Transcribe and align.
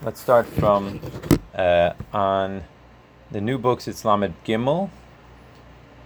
Let's 0.00 0.20
start 0.20 0.46
from 0.46 1.00
uh, 1.56 1.92
on 2.12 2.62
the 3.32 3.40
new 3.40 3.58
books. 3.58 3.88
It's 3.88 4.04
Lamed 4.04 4.32
Gimel, 4.46 4.90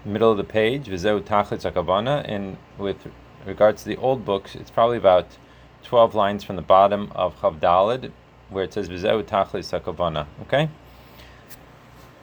middle 0.03 0.30
of 0.30 0.38
the 0.38 0.45
page. 0.45 0.87
Vizeu 0.87 1.21
Tachlitz 1.21 1.71
Akavana. 1.71 2.24
And 2.26 2.56
with 2.78 2.96
regards 3.44 3.82
to 3.82 3.90
the 3.90 3.98
old 3.98 4.24
books, 4.24 4.54
it's 4.54 4.70
probably 4.70 4.96
about 4.96 5.26
twelve 5.82 6.14
lines 6.14 6.42
from 6.42 6.56
the 6.56 6.62
bottom 6.62 7.12
of 7.14 7.38
Chavdalid, 7.40 8.12
where 8.48 8.64
it 8.64 8.72
says 8.72 8.88
Vizeu 8.88 9.23
Tachlitz 9.25 9.79
Akavana. 9.79 10.27
Okay. 10.40 10.70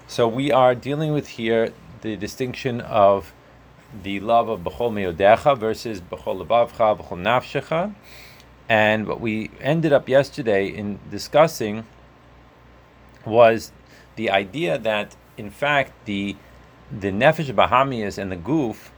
So 0.08 0.28
we 0.28 0.52
are 0.52 0.74
dealing 0.74 1.14
with 1.14 1.28
here 1.28 1.72
the 2.02 2.16
distinction 2.16 2.82
of 2.82 3.32
the 4.02 4.20
love 4.22 4.50
of 4.50 4.62
Bechol 4.62 4.92
Meodecha 4.92 5.56
versus 5.56 6.02
Bechol 6.02 6.44
Levavcha, 6.44 6.98
Bechol 6.98 7.22
Nafshecha. 7.22 7.94
And 8.70 9.08
what 9.08 9.20
we 9.20 9.50
ended 9.60 9.92
up 9.92 10.08
yesterday 10.08 10.68
in 10.68 11.00
discussing 11.10 11.86
was 13.26 13.72
the 14.16 14.30
idea 14.30 14.78
that, 14.78 15.16
in 15.38 15.50
fact, 15.50 16.06
the 16.06 16.36
the 16.92 17.12
nefesh 17.12 17.54
bahamias 17.54 18.18
and 18.18 18.32
the 18.32 18.36
guf, 18.38 18.90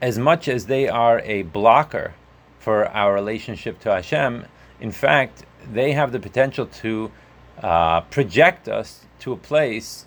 as 0.00 0.18
much 0.18 0.46
as 0.48 0.66
they 0.66 0.88
are 0.88 1.20
a 1.20 1.42
blocker 1.42 2.14
for 2.60 2.86
our 2.88 3.12
relationship 3.12 3.80
to 3.80 3.90
Hashem, 3.90 4.46
in 4.80 4.92
fact, 4.92 5.44
they 5.72 5.92
have 5.92 6.12
the 6.12 6.20
potential 6.20 6.66
to 6.66 7.10
uh, 7.60 8.02
project 8.02 8.68
us 8.68 9.06
to 9.20 9.32
a 9.32 9.36
place 9.36 10.06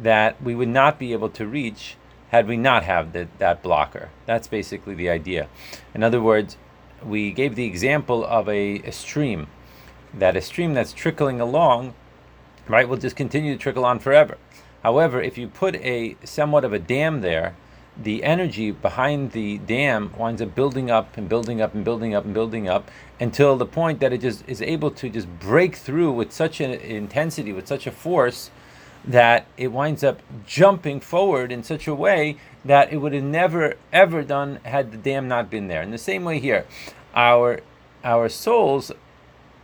that 0.00 0.42
we 0.42 0.54
would 0.54 0.68
not 0.68 0.98
be 0.98 1.12
able 1.12 1.28
to 1.30 1.46
reach 1.46 1.96
had 2.30 2.48
we 2.48 2.56
not 2.56 2.82
have 2.82 3.12
the, 3.12 3.28
that 3.38 3.62
blocker. 3.62 4.10
That's 4.26 4.48
basically 4.48 4.94
the 4.94 5.08
idea. 5.08 5.48
In 5.94 6.02
other 6.02 6.20
words, 6.20 6.56
we 7.06 7.30
gave 7.32 7.54
the 7.54 7.66
example 7.66 8.24
of 8.24 8.48
a, 8.48 8.78
a 8.80 8.92
stream, 8.92 9.46
that 10.12 10.36
a 10.36 10.40
stream 10.40 10.74
that's 10.74 10.92
trickling 10.92 11.40
along, 11.40 11.94
right, 12.68 12.88
will 12.88 12.96
just 12.96 13.16
continue 13.16 13.54
to 13.54 13.58
trickle 13.58 13.84
on 13.84 13.98
forever. 13.98 14.38
However, 14.82 15.20
if 15.20 15.38
you 15.38 15.48
put 15.48 15.76
a 15.76 16.16
somewhat 16.24 16.64
of 16.64 16.72
a 16.72 16.78
dam 16.78 17.20
there, 17.20 17.56
the 17.96 18.24
energy 18.24 18.70
behind 18.70 19.32
the 19.32 19.58
dam 19.58 20.12
winds 20.18 20.42
up 20.42 20.54
building 20.54 20.90
up 20.90 21.16
and 21.16 21.28
building 21.28 21.60
up 21.60 21.74
and 21.74 21.84
building 21.84 22.14
up 22.14 22.24
and 22.24 22.34
building 22.34 22.68
up 22.68 22.90
until 23.20 23.56
the 23.56 23.66
point 23.66 24.00
that 24.00 24.12
it 24.12 24.20
just 24.20 24.42
is 24.48 24.60
able 24.60 24.90
to 24.90 25.08
just 25.08 25.28
break 25.38 25.76
through 25.76 26.10
with 26.12 26.32
such 26.32 26.60
an 26.60 26.72
intensity, 26.72 27.52
with 27.52 27.68
such 27.68 27.86
a 27.86 27.92
force, 27.92 28.50
that 29.04 29.46
it 29.56 29.68
winds 29.68 30.02
up 30.02 30.20
jumping 30.46 30.98
forward 30.98 31.52
in 31.52 31.62
such 31.62 31.86
a 31.86 31.94
way 31.94 32.36
that 32.64 32.92
it 32.92 32.98
would 32.98 33.12
have 33.12 33.24
never 33.24 33.74
ever 33.92 34.22
done 34.22 34.60
had 34.64 34.90
the 34.92 34.96
dam 34.96 35.28
not 35.28 35.50
been 35.50 35.68
there. 35.68 35.82
In 35.82 35.90
the 35.90 35.98
same 35.98 36.24
way 36.24 36.38
here, 36.38 36.66
our 37.14 37.60
our 38.02 38.28
souls, 38.28 38.92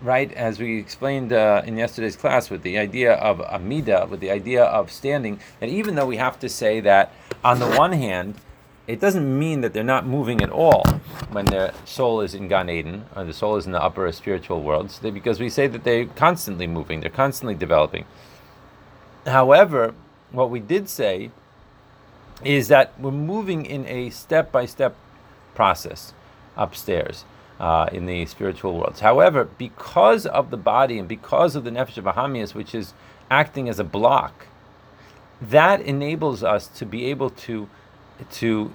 right, 0.01 0.33
as 0.33 0.59
we 0.59 0.79
explained 0.79 1.33
uh, 1.33 1.63
in 1.65 1.77
yesterday's 1.77 2.17
class, 2.17 2.51
with 2.51 2.63
the 2.63 2.79
idea 2.79 3.15
of 3.15 3.41
amida, 3.41 4.07
with 4.11 4.21
the 4.21 4.31
idea 4.31 4.65
of 4.65 4.91
standing, 4.91 5.41
that 5.61 5.69
even 5.69 5.95
though 5.95 6.07
we 6.07 6.17
have 6.17 6.39
to 6.41 6.49
say 6.49 6.81
that 6.81 7.13
on 7.45 7.59
the 7.59 7.69
one 7.69 7.93
hand, 7.93 8.35
it 8.87 8.99
doesn't 8.99 9.39
mean 9.39 9.61
that 9.61 9.73
they're 9.73 9.85
not 9.85 10.07
moving 10.07 10.43
at 10.43 10.51
all 10.51 10.83
when 11.31 11.45
their 11.45 11.73
soul 11.85 12.21
is 12.21 12.35
in 12.35 12.49
Gan 12.49 12.69
Eden 12.69 13.05
or 13.15 13.25
the 13.25 13.33
soul 13.33 13.57
is 13.57 13.67
in 13.67 13.73
the 13.73 13.83
upper 13.83 14.11
spiritual 14.11 14.63
worlds, 14.63 14.99
because 14.99 15.39
we 15.39 15.49
say 15.49 15.67
that 15.67 15.85
they're 15.85 16.07
constantly 16.07 16.67
moving, 16.67 17.01
they're 17.01 17.11
constantly 17.11 17.55
developing. 17.55 18.05
However, 19.27 19.95
what 20.33 20.51
we 20.51 20.61
did 20.61 20.89
say 20.89 21.31
is 22.45 22.69
that 22.69 22.99
we're 22.99 23.11
moving 23.11 23.67
in 23.67 23.87
a 23.87 24.11
step 24.11 24.51
by 24.51 24.67
step 24.67 24.97
process 25.55 26.13
upstairs 26.57 27.25
uh, 27.59 27.89
in 27.93 28.07
the 28.07 28.25
spiritual 28.27 28.79
worlds. 28.79 29.01
However, 29.01 29.45
because 29.45 30.27
of 30.27 30.51
the 30.51 30.57
body 30.57 30.99
and 30.99 31.07
because 31.07 31.55
of 31.55 31.65
the 31.65 31.71
Nefesh 31.71 32.03
Bahamias, 32.03 32.55
which 32.55 32.75
is 32.75 32.95
acting 33.31 33.69
as 33.69 33.79
a 33.79 33.85
block, 33.85 34.47
that 35.41 35.81
enables 35.81 36.43
us 36.43 36.67
to 36.67 36.87
be 36.87 37.07
able 37.07 37.31
to, 37.31 37.69
to 38.33 38.73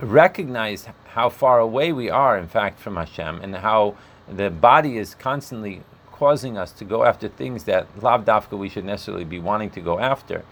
recognize 0.00 0.88
how 1.14 1.28
far 1.28 1.58
away 1.58 1.92
we 1.92 2.08
are, 2.08 2.38
in 2.38 2.48
fact, 2.48 2.78
from 2.78 2.96
Hashem, 2.96 3.40
and 3.42 3.56
how 3.56 3.96
the 4.28 4.50
body 4.50 4.98
is 4.98 5.14
constantly 5.14 5.82
causing 6.12 6.58
us 6.58 6.72
to 6.72 6.84
go 6.84 7.04
after 7.04 7.28
things 7.28 7.64
that 7.64 7.86
lav 8.02 8.24
dafka 8.24 8.58
we 8.58 8.68
should 8.68 8.84
necessarily 8.84 9.24
be 9.24 9.38
wanting 9.38 9.70
to 9.70 9.80
go 9.80 9.98
after. 9.98 10.44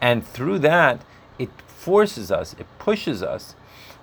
And 0.00 0.26
through 0.26 0.58
that, 0.60 1.00
it 1.38 1.50
forces 1.86 2.32
us, 2.32 2.52
it 2.58 2.66
pushes 2.80 3.22
us 3.22 3.54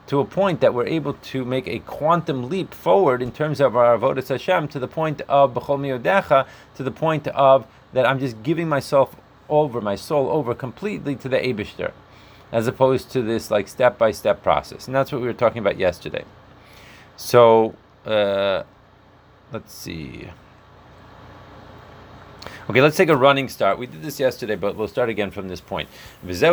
to 0.08 0.22
a 0.22 0.26
point 0.26 0.62
that 0.62 0.74
we're 0.74 0.88
able 0.88 1.16
to 1.16 1.44
make 1.44 1.68
a 1.68 1.80
quantum 1.80 2.48
leap 2.48 2.74
forward 2.74 3.22
in 3.22 3.30
terms 3.30 3.60
of 3.60 3.76
our 3.76 3.98
avodas 3.98 4.30
Hashem 4.30 4.70
to 4.70 4.80
the 4.80 4.88
point 4.88 5.20
of 5.28 5.54
b'chol 5.54 5.78
miodecha, 5.84 6.48
to 6.76 6.84
the 6.84 6.92
point 6.92 7.28
of 7.28 7.68
that 7.92 8.06
I'm 8.06 8.20
just 8.20 8.42
giving 8.42 8.70
myself 8.70 9.18
over, 9.50 9.82
my 9.82 9.98
soul 9.98 10.30
over 10.30 10.56
completely 10.56 11.18
to 11.18 11.28
the 11.28 11.38
Abishter, 11.38 11.92
as 12.54 12.68
opposed 12.68 13.12
to 13.12 13.22
this 13.22 13.52
like 13.52 13.68
step 13.68 13.98
by 13.98 14.12
step 14.12 14.42
process. 14.42 14.88
And 14.88 14.96
that's 14.96 15.12
what 15.12 15.20
we 15.20 15.28
were 15.28 15.34
talking 15.34 15.60
about 15.60 15.78
yesterday. 15.78 16.24
So, 17.18 17.76
uh, 18.06 18.64
let's 19.52 19.74
see. 19.74 20.30
Okay, 22.70 22.82
let's 22.82 22.96
take 22.98 23.10
a 23.10 23.16
running 23.16 23.50
start. 23.50 23.78
We 23.78 23.88
did 23.88 24.02
this 24.02 24.20
yesterday, 24.20 24.56
but 24.56 24.76
we'll 24.76 24.88
start 24.88 25.10
again 25.10 25.32
from 25.32 25.48
this 25.50 25.62
point. 25.62 25.90
This 26.24 26.42
is 26.42 26.52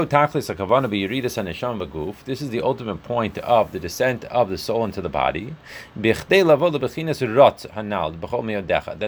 the 2.51 2.61
ultimate 2.63 3.03
point 3.05 3.39
of 3.39 3.73
the 3.73 3.79
descent 3.81 4.25
of 4.25 4.51
the 4.51 4.59
soul 4.59 4.85
into 4.85 5.01
the 5.01 5.09
body. 5.09 5.55
That 5.97 6.29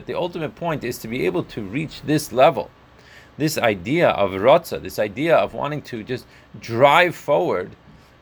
the 0.07 0.15
ultimate 0.15 0.55
point 0.55 0.85
is 0.85 0.99
to 0.99 1.09
be 1.09 1.27
able 1.27 1.45
to 1.45 1.63
reach 1.63 2.03
this 2.03 2.33
level, 2.33 2.71
this 3.37 3.59
idea 3.59 4.11
of 4.11 4.31
rotza, 4.33 4.81
this 4.81 4.99
idea 4.99 5.37
of 5.37 5.55
wanting 5.55 5.83
to 5.83 6.05
just 6.05 6.27
drive 6.61 7.15
forward 7.17 7.73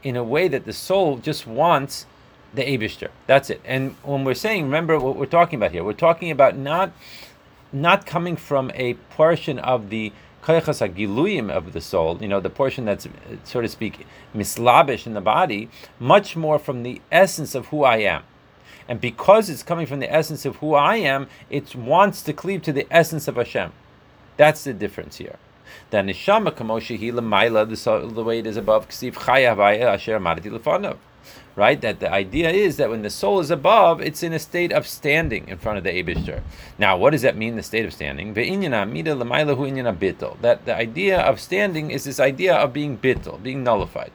in 0.02 0.16
a 0.16 0.24
way 0.24 0.48
that 0.48 0.64
the 0.64 0.72
soul 0.72 1.18
just 1.18 1.46
wants 1.46 2.06
the 2.54 2.62
Abishter. 2.62 3.10
That's 3.26 3.50
it. 3.50 3.60
And 3.64 3.94
when 4.02 4.24
we're 4.24 4.34
saying, 4.34 4.64
remember 4.64 4.98
what 4.98 5.16
we're 5.16 5.26
talking 5.26 5.58
about 5.58 5.72
here, 5.72 5.84
we're 5.84 5.92
talking 5.92 6.30
about 6.30 6.56
not 6.56 6.92
not 7.72 8.06
coming 8.06 8.36
from 8.36 8.70
a 8.74 8.94
portion 8.94 9.58
of 9.58 9.90
the 9.90 10.12
of 10.48 11.72
the 11.72 11.80
soul, 11.80 12.18
you 12.20 12.26
know, 12.26 12.40
the 12.40 12.50
portion 12.50 12.84
that's, 12.84 13.06
so 13.44 13.60
to 13.60 13.68
speak, 13.68 14.06
mislabish 14.34 15.06
in 15.06 15.14
the 15.14 15.20
body, 15.20 15.68
much 16.00 16.34
more 16.34 16.58
from 16.58 16.82
the 16.82 17.00
essence 17.12 17.54
of 17.54 17.66
who 17.66 17.84
I 17.84 17.98
am. 17.98 18.22
And 18.88 19.00
because 19.00 19.48
it's 19.48 19.62
coming 19.62 19.86
from 19.86 20.00
the 20.00 20.12
essence 20.12 20.44
of 20.44 20.56
who 20.56 20.74
I 20.74 20.96
am, 20.96 21.28
it 21.50 21.76
wants 21.76 22.22
to 22.22 22.32
cleave 22.32 22.62
to 22.62 22.72
the 22.72 22.86
essence 22.90 23.28
of 23.28 23.36
Hashem. 23.36 23.72
That's 24.36 24.64
the 24.64 24.72
difference 24.72 25.18
here. 25.18 25.36
The 25.90 25.98
neshama 25.98 26.52
kamoshehi 26.52 27.12
lemaila, 27.12 28.14
the 28.14 28.24
way 28.24 28.38
it 28.38 28.46
is 28.46 28.56
above, 28.56 28.88
ksiv 28.88 29.14
chayavaya 29.14 29.94
asher 29.94 30.18
amarti 30.18 30.50
lefanav 30.50 30.96
right? 31.56 31.80
That 31.80 32.00
the 32.00 32.12
idea 32.12 32.50
is 32.50 32.76
that 32.76 32.90
when 32.90 33.02
the 33.02 33.10
soul 33.10 33.40
is 33.40 33.50
above, 33.50 34.00
it's 34.00 34.22
in 34.22 34.32
a 34.32 34.38
state 34.38 34.72
of 34.72 34.86
standing 34.86 35.48
in 35.48 35.58
front 35.58 35.78
of 35.78 35.84
the 35.84 35.90
Abishter. 35.90 36.42
Now, 36.78 36.96
what 36.96 37.10
does 37.10 37.22
that 37.22 37.36
mean, 37.36 37.56
the 37.56 37.62
state 37.62 37.84
of 37.84 37.92
standing? 37.92 38.32
That 38.34 38.44
the 40.64 40.74
idea 40.74 41.20
of 41.20 41.40
standing 41.40 41.90
is 41.90 42.04
this 42.04 42.20
idea 42.20 42.54
of 42.54 42.72
being 42.72 42.96
bittel, 42.96 43.42
being 43.42 43.62
nullified. 43.62 44.12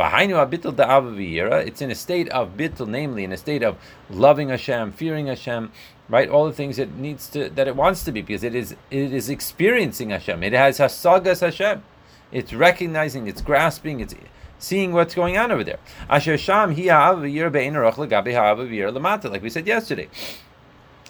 It's 0.00 1.80
in 1.82 1.90
a 1.90 1.94
state 1.96 2.28
of 2.28 2.56
bittel, 2.56 2.86
namely 2.86 3.24
in 3.24 3.32
a 3.32 3.36
state 3.36 3.64
of 3.64 3.76
loving 4.08 4.50
Hashem, 4.50 4.92
fearing 4.92 5.26
Hashem, 5.26 5.72
right? 6.08 6.28
All 6.28 6.46
the 6.46 6.52
things 6.52 6.78
it 6.78 6.96
needs 6.96 7.28
to 7.30 7.48
that 7.50 7.68
it 7.68 7.76
wants 7.76 8.04
to 8.04 8.12
be, 8.12 8.22
because 8.22 8.44
it 8.44 8.54
is 8.54 8.72
it 8.90 9.12
is 9.12 9.28
experiencing 9.28 10.10
Hashem. 10.10 10.42
It 10.42 10.52
has 10.52 10.78
hasagas 10.78 11.40
Hashem. 11.40 11.82
It's 12.30 12.52
recognizing, 12.52 13.26
it's 13.26 13.40
grasping, 13.40 14.00
it's 14.00 14.14
seeing 14.58 14.92
what's 14.92 15.14
going 15.14 15.38
on 15.38 15.50
over 15.50 15.64
there. 15.64 15.78
Asher 16.10 16.36
Sham 16.36 16.74
like 16.74 16.82
we 19.42 19.50
said 19.50 19.66
yesterday. 19.66 20.08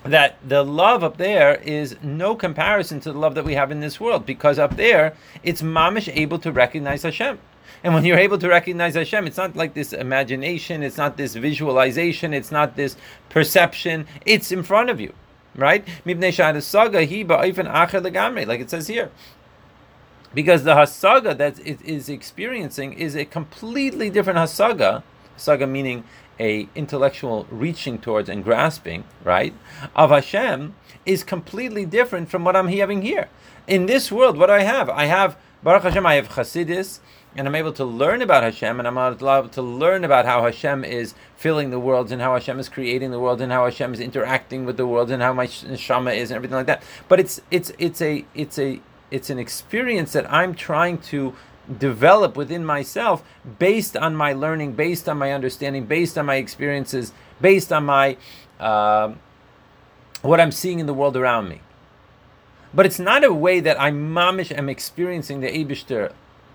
That 0.05 0.37
the 0.47 0.65
love 0.65 1.03
up 1.03 1.17
there 1.17 1.57
is 1.57 1.97
no 2.03 2.37
comparison 2.37 3.01
to 3.01 3.13
the 3.13 3.19
love 3.19 3.35
that 3.35 3.45
we 3.45 3.55
have 3.55 3.73
in 3.73 3.81
this 3.81 3.99
world, 3.99 4.25
because 4.25 4.61
up 4.61 4.77
there 4.77 5.17
it's 5.43 5.61
mamish 5.61 6.09
able 6.15 6.39
to 6.39 6.53
recognize 6.53 7.03
Hashem. 7.03 7.41
And 7.85 7.95
when 7.95 8.05
you're 8.05 8.19
able 8.19 8.39
to 8.39 8.49
recognize 8.49 8.95
Hashem, 8.95 9.27
it's 9.27 9.37
not 9.37 9.57
like 9.57 9.75
this 9.75 9.93
imagination, 9.93 10.83
it's 10.83 10.97
not 10.97 11.17
this 11.17 11.35
visualization, 11.35 12.35
it's 12.35 12.51
not 12.51 12.77
this 12.77 12.97
perception, 13.29 14.07
it's 14.27 14.51
in 14.53 14.63
front 14.63 14.91
of 14.91 15.01
you. 15.01 15.13
Right? 15.57 15.85
Like 16.07 16.21
it 18.61 18.71
says 18.71 18.87
here 18.87 19.11
because 20.35 20.65
the 20.65 20.75
hasaga 20.75 21.37
that 21.37 21.59
it 21.67 21.81
is 21.83 22.09
experiencing 22.09 22.93
is 22.93 23.17
a 23.17 23.25
completely 23.25 24.11
different 24.11 24.39
hasaga. 24.39 25.03
Hasaga 25.37 25.69
meaning 25.69 26.05
a 26.41 26.69
intellectual 26.75 27.47
reaching 27.51 27.99
towards 27.99 28.29
and 28.29 28.45
grasping, 28.45 29.05
right, 29.25 29.55
of 29.97 30.11
Hashem 30.11 30.75
is 31.05 31.25
completely 31.25 31.85
different 31.85 32.31
from 32.31 32.45
what 32.45 32.55
I'm 32.55 32.69
having 32.69 33.03
here. 33.03 33.29
In 33.67 33.87
this 33.87 34.13
world, 34.13 34.37
what 34.37 34.47
do 34.47 34.53
I 34.53 34.63
have? 34.63 34.89
I 34.89 35.07
have 35.07 35.37
Baruch 35.63 35.83
Hashem, 35.83 36.07
I 36.07 36.15
have 36.15 36.29
Chasidis, 36.29 37.01
and 37.37 37.47
I'm 37.47 37.55
able 37.55 37.73
to 37.75 37.85
learn 37.85 38.23
about 38.23 38.43
Hashem, 38.43 38.79
and 38.79 38.89
I'm 38.89 38.97
allowed 38.97 39.53
to 39.53 39.63
learn 39.63 40.05
about 40.05 40.25
how 40.25 40.45
Hashem 40.45 40.85
is 40.85 41.15
filling 41.37 41.71
the 41.71 41.79
world, 41.79 42.11
and 42.11 42.21
how 42.21 42.35
Hashem 42.35 42.59
is 42.59 42.69
creating 42.69 43.11
the 43.11 43.21
world, 43.21 43.41
and 43.41 43.53
how 43.53 43.65
Hashem 43.65 43.95
is 43.95 44.01
interacting 44.01 44.65
with 44.65 44.77
the 44.77 44.87
world, 44.87 45.11
and 45.11 45.23
how 45.23 45.33
my 45.33 45.47
neshama 45.47 46.17
is, 46.17 46.31
and 46.31 46.37
everything 46.37 46.57
like 46.57 46.67
that. 46.67 46.83
But 47.09 47.21
it's 47.21 47.41
it's 47.51 47.73
it's 47.79 48.01
a 48.01 48.25
it's 48.35 48.59
a 48.59 48.81
it's 49.11 49.31
an 49.31 49.39
experience 49.39 50.13
that 50.13 50.31
I'm 50.33 50.55
trying 50.55 50.99
to 50.99 51.35
develop 51.79 52.37
within 52.37 52.65
myself 52.65 53.23
based 53.59 53.97
on 53.97 54.17
my 54.17 54.33
learning, 54.33 54.73
based 54.73 55.09
on 55.09 55.19
my 55.19 55.33
understanding, 55.33 55.85
based 55.85 56.17
on 56.17 56.27
my 56.27 56.37
experiences, 56.37 57.13
based 57.41 57.73
on 57.73 57.85
my 57.85 58.17
uh, 58.59 59.13
what 60.23 60.41
I'm 60.41 60.53
seeing 60.53 60.81
in 60.81 60.87
the 60.87 60.95
world 60.95 61.17
around 61.17 61.49
me. 61.49 61.61
But 62.75 62.87
it's 62.87 62.99
not 62.99 63.25
a 63.25 63.33
way 63.33 63.61
that 63.61 63.81
I 63.81 63.91
mamish 63.91 64.57
am 64.57 64.69
experiencing 64.69 65.41
the 65.41 65.49
Abishter 65.49 66.13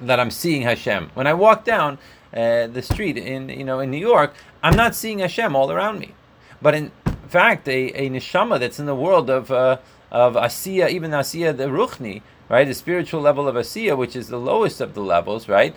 that 0.08 0.20
I'm 0.20 0.32
seeing 0.32 0.64
Hashem. 0.64 1.12
When 1.14 1.28
I 1.28 1.34
walk 1.34 1.66
down 1.66 1.98
uh, 2.34 2.68
the 2.68 2.82
street 2.82 3.18
in 3.18 3.50
you 3.50 3.64
know 3.64 3.80
in 3.80 3.92
New 3.92 3.98
York, 3.98 4.34
I'm 4.62 4.76
not 4.76 4.96
seeing 4.96 5.20
Hashem 5.20 5.56
all 5.56 5.72
around 5.72 6.00
me. 6.00 6.14
But 6.62 6.76
in 6.76 6.92
fact, 7.28 7.68
a, 7.68 7.90
a 7.92 8.10
neshama 8.10 8.60
that's 8.60 8.80
in 8.80 8.86
the 8.86 8.96
world 8.96 9.30
of 9.30 9.52
uh, 9.52 9.78
of 10.12 10.36
Asiya, 10.36 10.90
even 10.90 11.12
Asiya 11.12 11.56
the 11.56 11.66
Ruchni, 11.66 12.22
right, 12.50 12.68
the 12.68 12.74
spiritual 12.74 13.22
level 13.22 13.48
of 13.48 13.56
Asiya, 13.56 13.98
which 13.98 14.16
is 14.16 14.28
the 14.28 14.40
lowest 14.40 14.80
of 14.80 14.94
the 14.94 15.02
levels, 15.02 15.50
right, 15.50 15.76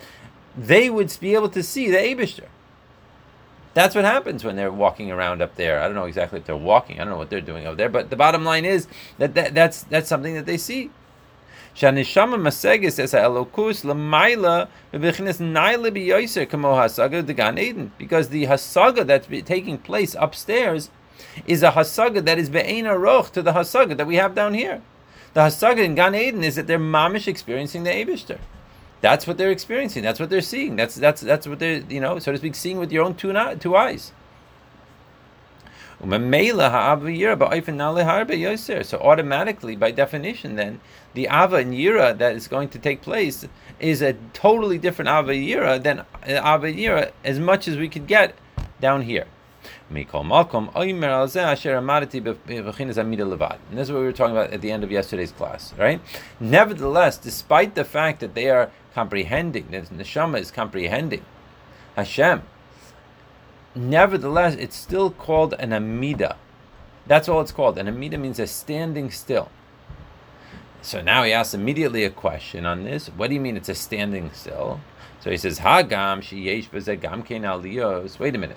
they 0.55 0.89
would 0.89 1.15
be 1.19 1.33
able 1.33 1.49
to 1.49 1.63
see 1.63 1.89
the 1.89 1.97
Abishter. 1.97 2.45
That's 3.73 3.93
what 3.93 4.05
happens 4.05 4.43
when 4.43 4.55
they're 4.55 4.71
walking 4.71 5.11
around 5.11 5.43
up 5.43 5.55
there. 5.55 5.79
I 5.79 5.85
don't 5.85 5.93
know 5.93 6.05
exactly 6.05 6.39
if 6.39 6.45
they're 6.45 6.55
walking. 6.55 6.99
I 6.99 7.03
don't 7.03 7.11
know 7.11 7.17
what 7.17 7.29
they're 7.29 7.41
doing 7.41 7.67
up 7.67 7.77
there. 7.77 7.89
But 7.89 8.09
the 8.09 8.15
bottom 8.15 8.43
line 8.43 8.65
is 8.65 8.87
that, 9.19 9.35
that 9.35 9.53
that's 9.53 9.83
that's 9.83 10.09
something 10.09 10.33
that 10.33 10.47
they 10.47 10.57
see. 10.57 10.89
Shanishama 11.77 12.37
Masegis 12.41 12.97
a 12.97 13.17
Elokus 13.17 13.85
Lamaila 13.85 14.67
Bechinas 14.91 15.39
Naila 15.39 15.91
Biyoser 15.95 16.49
Kamo 16.49 16.73
Hasaga 16.73 17.23
the 17.23 17.35
Gan 17.35 17.59
Eden 17.59 17.91
because 17.99 18.29
the 18.29 18.45
Hasaga 18.45 19.05
that's 19.05 19.27
taking 19.45 19.77
place 19.77 20.15
upstairs 20.17 20.89
is 21.45 21.61
a 21.61 21.69
Hasaga 21.69 22.25
that 22.25 22.39
is 22.39 22.49
Be'ena 22.49 22.97
Roch 22.97 23.31
to 23.33 23.43
the 23.43 23.51
Hasaga 23.51 23.95
that 23.95 24.07
we 24.07 24.15
have 24.15 24.33
down 24.33 24.55
here. 24.55 24.81
The 25.35 25.41
Hasaga 25.41 25.83
in 25.85 25.93
Gan 25.93 26.15
Eden 26.15 26.43
is 26.43 26.55
that 26.55 26.65
they're 26.65 26.79
mamish 26.79 27.27
experiencing 27.27 27.83
the 27.83 27.91
Abishter. 27.91 28.39
That's 29.01 29.27
what 29.27 29.37
they're 29.37 29.51
experiencing. 29.51 30.01
That's 30.01 30.19
what 30.19 30.31
they're 30.31 30.41
seeing. 30.41 30.77
That's 30.77 30.95
that's 30.95 31.21
that's 31.21 31.47
what 31.47 31.59
they're 31.59 31.83
you 31.87 32.01
know 32.01 32.17
so 32.17 32.31
to 32.31 32.39
speak 32.39 32.55
seeing 32.55 32.79
with 32.79 32.91
your 32.91 33.05
own 33.05 33.13
two, 33.13 33.31
na- 33.31 33.53
two 33.53 33.75
eyes. 33.75 34.13
So 35.99 36.07
automatically, 39.01 39.75
by 39.75 39.91
definition, 39.91 40.55
then 40.55 40.79
the 41.17 41.27
ava 41.31 41.55
and 41.57 41.73
yira 41.73 42.15
that 42.17 42.35
is 42.35 42.47
going 42.47 42.69
to 42.69 42.77
take 42.77 43.01
place 43.01 43.47
is 43.79 44.03
a 44.03 44.13
totally 44.33 44.77
different 44.77 45.09
ava 45.09 45.33
yira 45.33 45.81
than 45.81 45.99
uh, 45.99 46.05
ava 46.53 46.71
yira 46.71 47.11
as 47.23 47.39
much 47.39 47.67
as 47.67 47.75
we 47.75 47.89
could 47.89 48.05
get 48.05 48.35
down 48.79 49.01
here. 49.01 49.25
And 53.69 53.77
this 53.77 53.87
is 53.87 53.91
what 53.91 53.99
we 53.99 54.05
were 54.05 54.13
talking 54.13 54.37
about 54.37 54.53
at 54.53 54.61
the 54.61 54.71
end 54.71 54.83
of 54.83 54.91
yesterday's 54.91 55.31
class, 55.31 55.73
right? 55.73 55.99
Nevertheless, 56.39 57.17
despite 57.17 57.73
the 57.73 57.83
fact 57.83 58.19
that 58.19 58.35
they 58.35 58.49
are 58.49 58.69
comprehending, 58.93 59.71
the 59.71 59.81
neshama 59.81 60.39
is 60.39 60.51
comprehending 60.51 61.25
Hashem, 61.95 62.43
nevertheless, 63.75 64.53
it's 64.53 64.75
still 64.75 65.09
called 65.09 65.55
an 65.57 65.73
amida. 65.73 66.37
That's 67.07 67.27
all 67.27 67.41
it's 67.41 67.51
called. 67.51 67.79
An 67.79 67.87
amida 67.87 68.19
means 68.19 68.37
a 68.37 68.45
standing 68.45 69.09
still. 69.09 69.49
So 70.87 71.01
now 71.01 71.23
he 71.23 71.33
asks 71.33 71.53
immediately 71.53 72.05
a 72.05 72.09
question 72.09 72.65
on 72.65 72.85
this. 72.85 73.07
What 73.07 73.27
do 73.27 73.33
you 73.33 73.41
mean 73.41 73.57
it's 73.57 73.67
a 73.67 73.75
standing 73.75 74.31
still? 74.31 74.79
So 75.19 75.29
he 75.29 75.35
says, 75.35 75.59
Hagam 75.59 76.21
sheyesh 76.21 77.01
gam 77.01 77.23
aliyos. 77.23 78.17
Wait 78.19 78.35
a 78.35 78.37
minute. 78.37 78.55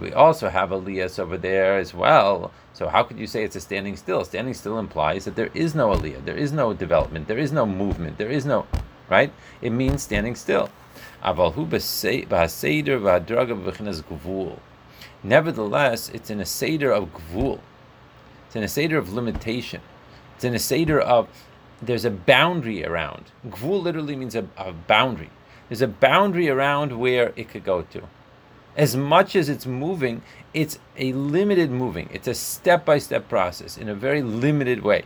We 0.00 0.12
also 0.12 0.48
have 0.48 0.68
aliyas 0.68 1.18
over 1.18 1.36
there 1.36 1.76
as 1.76 1.92
well. 1.92 2.52
So 2.72 2.86
how 2.86 3.02
could 3.02 3.18
you 3.18 3.26
say 3.26 3.42
it's 3.42 3.56
a 3.56 3.60
standing 3.60 3.96
still? 3.96 4.24
Standing 4.24 4.54
still 4.54 4.78
implies 4.78 5.24
that 5.24 5.34
there 5.34 5.50
is 5.54 5.74
no 5.74 5.88
aliyah, 5.88 6.24
there 6.24 6.36
is 6.36 6.52
no 6.52 6.72
development, 6.72 7.26
there 7.26 7.38
is 7.38 7.50
no 7.50 7.66
movement, 7.66 8.16
there 8.16 8.30
is 8.30 8.46
no 8.46 8.68
right. 9.10 9.32
It 9.60 9.70
means 9.70 10.04
standing 10.04 10.36
still. 10.36 10.70
Nevertheless, 15.24 16.08
it's 16.14 16.30
in 16.30 16.40
a 16.40 16.46
seder 16.46 16.92
of 16.92 17.12
gvul. 17.12 17.58
It's 18.46 18.54
in 18.54 18.62
a 18.62 18.68
seder 18.68 18.98
of 18.98 19.12
limitation. 19.12 19.80
It's 20.34 20.44
in 20.44 20.54
a 20.54 20.58
seder 20.58 21.00
of 21.00 21.28
there's 21.80 22.04
a 22.04 22.10
boundary 22.10 22.84
around. 22.84 23.32
Gvul 23.46 23.82
literally 23.82 24.16
means 24.16 24.34
a, 24.34 24.46
a 24.56 24.72
boundary. 24.72 25.30
There's 25.68 25.82
a 25.82 25.88
boundary 25.88 26.48
around 26.48 26.98
where 26.98 27.32
it 27.36 27.48
could 27.48 27.64
go 27.64 27.82
to. 27.82 28.02
As 28.76 28.96
much 28.96 29.36
as 29.36 29.48
it's 29.48 29.66
moving, 29.66 30.22
it's 30.52 30.78
a 30.96 31.12
limited 31.12 31.70
moving. 31.70 32.08
It's 32.12 32.26
a 32.26 32.34
step-by-step 32.34 33.28
process 33.28 33.78
in 33.78 33.88
a 33.88 33.94
very 33.94 34.22
limited 34.22 34.82
way. 34.82 35.04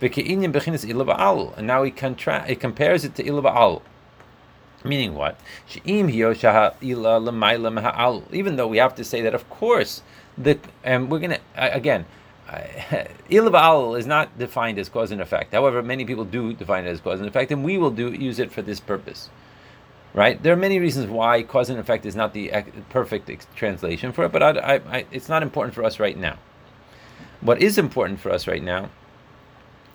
And 0.00 1.66
now 1.66 1.82
he, 1.82 1.90
contra- 1.90 2.46
he 2.46 2.54
compares 2.56 3.04
it 3.04 3.14
to 3.16 3.22
ilaba'al. 3.22 3.82
Meaning 4.84 5.14
what? 5.14 5.38
Even 5.84 6.16
though 8.56 8.68
we 8.68 8.78
have 8.78 8.94
to 8.94 9.04
say 9.04 9.20
that, 9.22 9.34
of 9.34 9.50
course, 9.50 10.02
the 10.36 10.58
and 10.84 11.10
we're 11.10 11.18
gonna 11.18 11.40
again, 11.56 12.06
ilav 12.48 13.98
is 13.98 14.06
not 14.06 14.38
defined 14.38 14.78
as 14.78 14.88
cause 14.88 15.10
and 15.10 15.20
effect. 15.20 15.52
However, 15.52 15.82
many 15.82 16.04
people 16.04 16.24
do 16.24 16.52
define 16.52 16.86
it 16.86 16.90
as 16.90 17.00
cause 17.00 17.20
and 17.20 17.28
effect, 17.28 17.52
and 17.52 17.64
we 17.64 17.78
will 17.78 17.90
do 17.90 18.12
use 18.12 18.38
it 18.38 18.52
for 18.52 18.62
this 18.62 18.80
purpose. 18.80 19.30
Right? 20.14 20.42
There 20.42 20.52
are 20.54 20.56
many 20.56 20.78
reasons 20.78 21.06
why 21.06 21.42
cause 21.42 21.68
and 21.70 21.78
effect 21.78 22.06
is 22.06 22.16
not 22.16 22.32
the 22.32 22.50
perfect 22.88 23.30
translation 23.54 24.12
for 24.12 24.24
it, 24.24 24.32
but 24.32 24.42
I, 24.42 24.50
I, 24.50 24.74
I, 24.74 25.06
it's 25.12 25.28
not 25.28 25.42
important 25.42 25.74
for 25.74 25.84
us 25.84 26.00
right 26.00 26.16
now. 26.16 26.38
What 27.40 27.62
is 27.62 27.78
important 27.78 28.18
for 28.18 28.30
us 28.30 28.46
right 28.46 28.62
now 28.62 28.90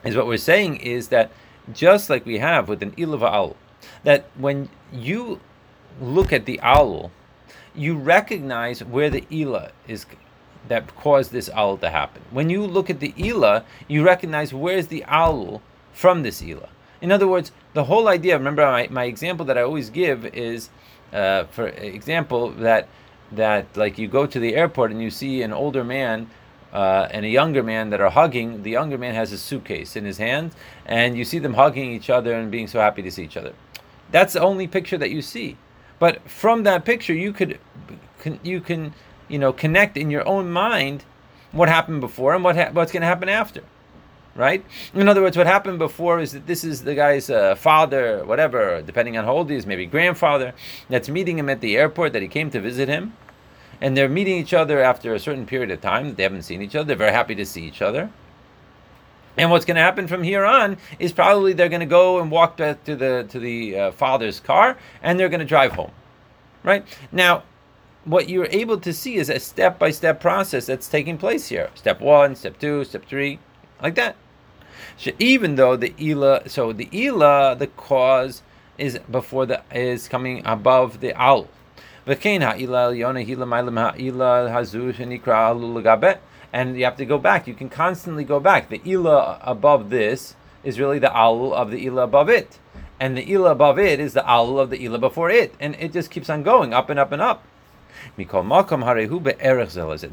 is 0.06 0.16
what 0.16 0.28
we're 0.28 0.38
saying 0.38 0.78
is 0.78 1.10
that 1.10 1.32
just 1.74 2.10
like 2.10 2.26
we 2.26 2.40
have 2.40 2.68
with 2.68 2.84
an 2.84 2.92
ilav 2.92 3.56
that 4.04 4.26
when 4.38 4.70
you 4.92 5.40
look 6.00 6.32
at 6.32 6.46
the 6.46 6.60
owl, 6.62 7.12
you 7.76 7.98
recognize 7.98 8.84
where 8.84 9.10
the 9.10 9.26
ila 9.32 9.72
is 9.88 10.06
that 10.68 10.96
caused 10.96 11.32
this 11.32 11.50
owl 11.54 11.78
to 11.78 11.90
happen. 11.90 12.22
When 12.32 12.50
you 12.50 12.66
look 12.66 12.90
at 12.90 13.00
the 13.00 13.14
ila, 13.18 13.66
you 13.88 14.04
recognize 14.04 14.54
where's 14.54 14.88
the 14.88 15.04
owl 15.06 15.62
from 15.94 16.24
this 16.24 16.42
ila. 16.42 16.70
In 17.02 17.12
other 17.12 17.28
words, 17.28 17.52
the 17.74 17.86
whole 17.86 18.08
idea. 18.08 18.38
Remember, 18.38 18.64
my, 18.64 18.88
my 18.90 19.04
example 19.04 19.46
that 19.48 19.58
I 19.58 19.62
always 19.62 19.90
give 19.90 20.26
is, 20.26 20.70
uh, 21.12 21.44
for 21.46 21.68
example, 21.68 22.52
that 22.52 22.88
that 23.32 23.66
like 23.76 23.98
you 23.98 24.08
go 24.08 24.26
to 24.26 24.40
the 24.40 24.56
airport 24.56 24.92
and 24.92 25.02
you 25.02 25.10
see 25.10 25.42
an 25.42 25.52
older 25.52 25.84
man 25.84 26.30
uh, 26.72 27.08
and 27.12 27.26
a 27.26 27.30
younger 27.30 27.64
man 27.64 27.90
that 27.90 28.00
are 28.00 28.10
hugging. 28.10 28.64
The 28.64 28.72
younger 28.72 28.98
man 28.98 29.16
has 29.16 29.32
a 29.32 29.38
suitcase 29.38 29.96
in 29.96 30.06
his 30.06 30.18
hand, 30.18 30.52
and 30.86 31.18
you 31.18 31.26
see 31.26 31.40
them 31.40 31.56
hugging 31.56 31.92
each 31.92 32.10
other 32.10 32.34
and 32.34 32.50
being 32.50 32.68
so 32.68 32.80
happy 32.80 33.02
to 33.02 33.12
see 33.12 33.24
each 33.24 33.38
other. 33.38 33.54
That's 34.12 34.34
the 34.34 34.42
only 34.42 34.68
picture 34.68 34.98
that 34.98 35.12
you 35.12 35.22
see. 35.22 35.58
But 36.00 36.30
from 36.30 36.64
that 36.64 36.86
picture, 36.86 37.14
you 37.14 37.34
could, 37.34 37.60
you 38.44 38.62
can, 38.62 38.94
you 39.28 39.40
know, 39.40 39.54
connect 39.54 39.98
in 39.98 40.10
your 40.10 40.28
own 40.28 40.52
mind 40.52 41.06
what 41.52 41.70
happened 41.70 42.02
before 42.02 42.34
and 42.34 42.44
what 42.44 42.56
ha- 42.56 42.70
what's 42.74 42.92
going 42.92 43.02
to 43.02 43.08
happen 43.08 43.30
after, 43.30 43.64
right? 44.36 44.66
In 44.94 45.08
other 45.08 45.22
words, 45.22 45.38
what 45.38 45.48
happened 45.48 45.80
before 45.80 46.20
is 46.20 46.32
that 46.32 46.48
this 46.48 46.64
is 46.64 46.84
the 46.84 46.96
guy's 46.96 47.30
uh, 47.30 47.56
father, 47.56 48.26
whatever, 48.26 48.82
depending 48.82 49.18
on 49.18 49.26
how 49.26 49.34
old 49.34 49.50
he 49.50 49.56
is, 49.56 49.66
maybe 49.66 49.86
grandfather, 49.86 50.54
that's 50.90 51.10
meeting 51.10 51.38
him 51.38 51.50
at 51.50 51.62
the 51.62 51.78
airport 51.78 52.14
that 52.14 52.22
he 52.22 52.28
came 52.28 52.50
to 52.52 52.60
visit 52.60 52.90
him, 52.90 53.14
and 53.80 53.96
they're 53.96 54.10
meeting 54.10 54.38
each 54.38 54.54
other 54.54 54.82
after 54.82 55.14
a 55.14 55.20
certain 55.20 55.46
period 55.46 55.72
of 55.72 55.82
time 55.82 56.16
they 56.16 56.24
haven't 56.24 56.44
seen 56.44 56.62
each 56.62 56.76
other. 56.76 56.88
They're 56.88 56.96
very 56.96 57.12
happy 57.12 57.36
to 57.36 57.46
see 57.46 57.64
each 57.64 57.82
other. 57.82 58.10
And 59.36 59.50
what's 59.50 59.66
going 59.66 59.76
to 59.76 59.82
happen 59.82 60.08
from 60.08 60.24
here 60.24 60.46
on 60.46 60.78
is 61.00 61.12
probably 61.12 61.54
they're 61.54 61.70
going 61.70 61.80
to 61.80 61.86
go 61.88 62.20
and 62.20 62.30
walk 62.30 62.58
back 62.58 62.84
to 62.84 62.96
the 62.96 63.26
to 63.30 63.40
the 63.40 63.78
uh, 63.78 63.92
father's 63.92 64.40
car, 64.40 64.78
and 65.02 65.20
they're 65.20 65.30
going 65.30 65.40
to 65.40 65.46
drive 65.46 65.72
home, 65.72 65.92
right? 66.64 66.86
Now, 67.12 67.44
what 68.06 68.30
you're 68.30 68.48
able 68.52 68.80
to 68.80 68.94
see 68.94 69.16
is 69.16 69.30
a 69.30 69.40
step 69.40 69.80
by 69.80 69.92
step 69.92 70.20
process 70.20 70.66
that's 70.66 70.90
taking 70.90 71.18
place 71.18 71.48
here. 71.48 71.70
Step 71.76 72.02
one, 72.02 72.36
step 72.36 72.60
two, 72.60 72.84
step 72.84 73.06
three, 73.06 73.40
like 73.82 73.96
that. 73.96 74.16
So 74.98 75.12
even 75.20 75.56
though 75.56 75.76
the 75.76 75.94
ila, 76.00 76.50
so 76.50 76.74
the 76.74 76.90
ila, 76.94 77.56
the 77.56 77.68
cause 77.68 78.42
is 78.78 79.00
before 79.10 79.46
the 79.46 79.62
is 79.72 80.08
coming 80.08 80.42
above 80.46 81.00
the 81.00 81.14
al. 81.14 81.48
And 82.06 82.22
you 86.78 86.84
have 86.84 86.98
to 86.98 87.06
go 87.06 87.18
back. 87.18 87.48
You 87.48 87.54
can 87.54 87.70
constantly 87.70 88.24
go 88.24 88.40
back. 88.40 88.70
The 88.70 88.82
ila 88.86 89.40
above 89.42 89.90
this 89.90 90.36
is 90.64 90.80
really 90.80 91.00
the 91.00 91.16
al 91.16 91.54
of 91.54 91.72
the 91.72 91.86
ila 91.86 92.04
above 92.04 92.30
it. 92.30 92.60
And 93.00 93.18
the 93.18 93.32
ila 93.32 93.52
above 93.52 93.80
it 93.80 94.00
is 94.00 94.14
the 94.14 94.30
al 94.30 94.60
of 94.60 94.70
the 94.70 94.84
ila 94.84 95.00
before 95.00 95.30
it. 95.30 95.56
And 95.60 95.76
it 95.80 95.94
just 95.94 96.12
keeps 96.12 96.30
on 96.30 96.44
going 96.44 96.74
up 96.74 96.90
and 96.90 97.00
up 97.00 97.14
and 97.14 97.22
up. 97.22 97.46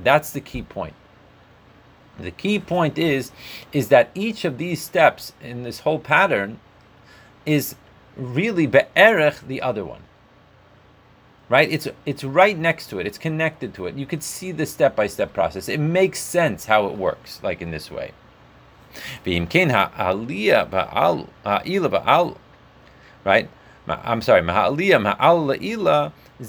That's 0.05 0.31
the 0.31 0.41
key 0.41 0.63
point. 0.63 0.95
The 2.19 2.31
key 2.31 2.59
point 2.59 2.99
is, 2.99 3.33
is 3.73 3.89
that 3.89 4.11
each 4.15 4.45
of 4.45 4.59
these 4.59 4.83
steps 4.83 5.33
in 5.41 5.63
this 5.63 5.81
whole 5.81 5.99
pattern 5.99 6.61
is 7.47 7.75
really 8.17 8.67
be'erech 8.67 9.47
the 9.47 9.63
other 9.63 9.85
one. 9.85 10.03
Right? 11.49 11.71
It's 11.71 11.89
it's 12.07 12.23
right 12.23 12.57
next 12.57 12.91
to 12.91 13.01
it. 13.01 13.07
It's 13.07 13.19
connected 13.19 13.75
to 13.75 13.87
it. 13.87 13.97
You 13.97 14.07
could 14.07 14.23
see 14.23 14.53
the 14.53 14.67
step 14.67 14.95
by 14.95 15.09
step 15.09 15.33
process. 15.33 15.69
It 15.69 15.81
makes 15.81 16.21
sense 16.21 16.67
how 16.67 16.87
it 16.87 16.97
works, 16.97 17.41
like 17.43 17.61
in 17.61 17.73
this 17.73 17.91
way. 17.91 18.13
Right? 23.25 23.49
I'm 23.89 24.21
sorry, 24.21 24.43
ma'aliyah 24.43 25.17
ma'al 25.17 25.59
la'ila 25.59 26.13
and 26.41 26.49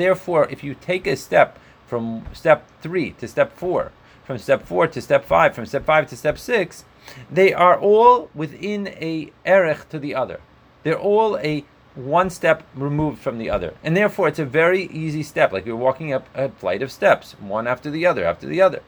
therefore, 0.00 0.46
if 0.50 0.62
you 0.62 0.74
take 0.74 1.06
a 1.06 1.16
step 1.16 1.58
from 1.86 2.26
step 2.34 2.68
three 2.82 3.12
to 3.12 3.26
step 3.26 3.56
four, 3.56 3.90
from 4.24 4.36
step 4.36 4.66
four 4.66 4.86
to 4.86 5.00
step 5.00 5.24
five, 5.24 5.54
from 5.54 5.64
step 5.64 5.86
five 5.86 6.06
to 6.08 6.16
step 6.16 6.36
six, 6.36 6.84
they 7.30 7.54
are 7.54 7.78
all 7.78 8.28
within 8.34 8.88
a 8.88 9.32
erech 9.46 9.88
to 9.88 9.98
the 9.98 10.14
other. 10.14 10.40
They're 10.82 10.98
all 10.98 11.38
a 11.38 11.64
one 11.94 12.28
step 12.28 12.64
removed 12.74 13.20
from 13.20 13.38
the 13.38 13.48
other. 13.48 13.72
And 13.82 13.96
therefore, 13.96 14.28
it's 14.28 14.38
a 14.38 14.44
very 14.44 14.82
easy 14.84 15.22
step, 15.22 15.52
like 15.52 15.64
you're 15.64 15.76
walking 15.76 16.12
up 16.12 16.28
a 16.34 16.50
flight 16.50 16.82
of 16.82 16.92
steps, 16.92 17.32
one 17.40 17.66
after 17.66 17.90
the 17.90 18.04
other, 18.04 18.26
after 18.26 18.46
the 18.46 18.60
other. 18.60 18.82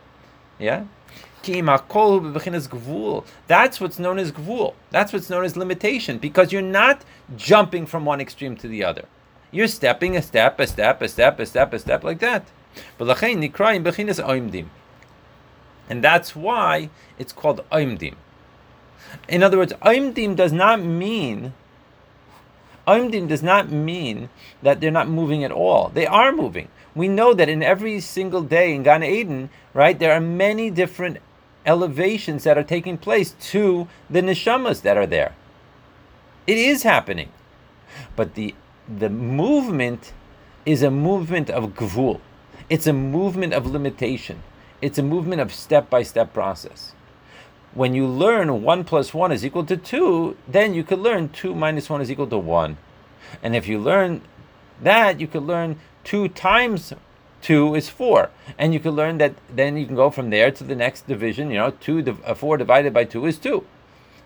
Yeah? 0.59 0.85
That's 3.47 3.81
what's 3.81 3.99
known 3.99 4.19
as 4.19 4.33
gvul. 4.33 4.75
That's 4.91 5.13
what's 5.13 5.31
known 5.31 5.45
as 5.45 5.57
limitation, 5.57 6.19
because 6.19 6.53
you're 6.53 6.63
not 6.63 7.05
jumping 7.37 7.87
from 7.87 8.05
one 8.05 8.21
extreme 8.21 8.57
to 8.57 8.69
the 8.69 8.85
other. 8.85 9.07
You're 9.51 9.69
stepping 9.69 10.17
a 10.17 10.23
step, 10.23 10.59
a 10.59 10.67
step, 10.67 11.01
a 11.01 11.09
step, 11.09 11.39
a 11.39 11.47
step, 11.47 11.73
a 11.73 11.79
step 11.79 12.03
like 12.03 12.19
that. 12.19 12.47
And 15.89 16.03
that's 16.03 16.35
why 16.35 16.91
it's 17.19 17.33
called 17.33 17.65
oimdim. 17.71 18.15
In 19.29 19.43
other 19.43 19.59
words, 19.59 19.73
oimdim 19.75 20.35
does 20.35 20.53
not 20.53 20.83
mean 20.83 21.53
oimdim 22.87 23.29
does 23.29 23.43
not 23.43 23.71
mean 23.71 24.29
that 24.63 24.81
they're 24.81 24.91
not 24.91 25.09
moving 25.09 25.45
at 25.45 25.53
all. 25.53 25.89
They 25.89 26.07
are 26.07 26.33
moving. 26.33 26.69
We 26.95 27.09
know 27.09 27.35
that 27.35 27.49
in 27.49 27.63
every 27.63 28.01
single 28.01 28.43
day 28.43 28.75
in 28.75 28.83
Gan 28.83 29.03
Eden, 29.03 29.51
right, 29.73 29.99
there 29.99 30.13
are 30.13 30.21
many 30.21 30.71
different 30.71 31.19
elevations 31.66 32.44
that 32.44 32.59
are 32.59 32.64
taking 32.64 32.99
place 32.99 33.35
to 33.40 33.88
the 34.11 34.21
neshamas 34.21 34.83
that 34.83 34.97
are 34.97 35.06
there. 35.06 35.35
It 36.47 36.59
is 36.59 36.83
happening. 36.83 37.30
But 38.16 38.35
the 38.35 38.54
the 38.88 39.09
movement 39.09 40.12
is 40.66 40.83
a 40.83 40.90
movement 40.90 41.49
of 41.50 41.75
gvul. 41.75 42.21
It's 42.68 42.87
a 42.87 42.92
movement 42.92 43.54
of 43.54 43.66
limitation. 43.66 44.42
It's 44.83 44.99
a 44.99 45.02
movement 45.02 45.40
of 45.40 45.54
step 45.54 45.88
by 45.88 46.02
step 46.02 46.35
process. 46.35 46.92
When 47.73 47.94
you 47.94 48.06
learn 48.06 48.62
one 48.62 48.85
plus 48.85 49.14
one 49.14 49.33
is 49.33 49.44
equal 49.44 49.64
to 49.66 49.76
two, 49.76 50.37
then 50.47 50.75
you 50.75 50.85
could 50.85 50.99
learn 50.99 51.30
two 51.30 51.54
minus 51.54 51.88
one 51.88 52.00
is 52.00 52.11
equal 52.11 52.26
to 52.28 52.38
one. 52.38 52.76
And 53.42 53.56
if 53.56 53.66
you 53.66 53.78
learn 53.78 54.23
that, 54.80 55.21
you 55.21 55.26
could 55.26 55.42
learn 55.42 55.80
two 56.04 56.28
times 56.28 56.92
2 57.45 57.75
is 57.75 57.91
4. 57.91 58.31
And 58.59 58.73
you 58.73 58.81
can 58.81 58.93
learn 58.93 59.19
that 59.19 59.35
then 59.55 59.77
you 59.77 59.87
can 59.87 59.95
go 59.95 60.11
from 60.11 60.31
there 60.31 60.51
to 60.51 60.65
the 60.65 60.75
next 60.75 61.07
division. 61.07 61.51
You 61.51 61.59
know, 61.59 61.71
two, 61.73 62.19
uh, 62.25 62.35
4 62.35 62.57
divided 62.57 62.95
by 62.95 63.05
2 63.05 63.27
is 63.27 63.39
2. 63.39 63.65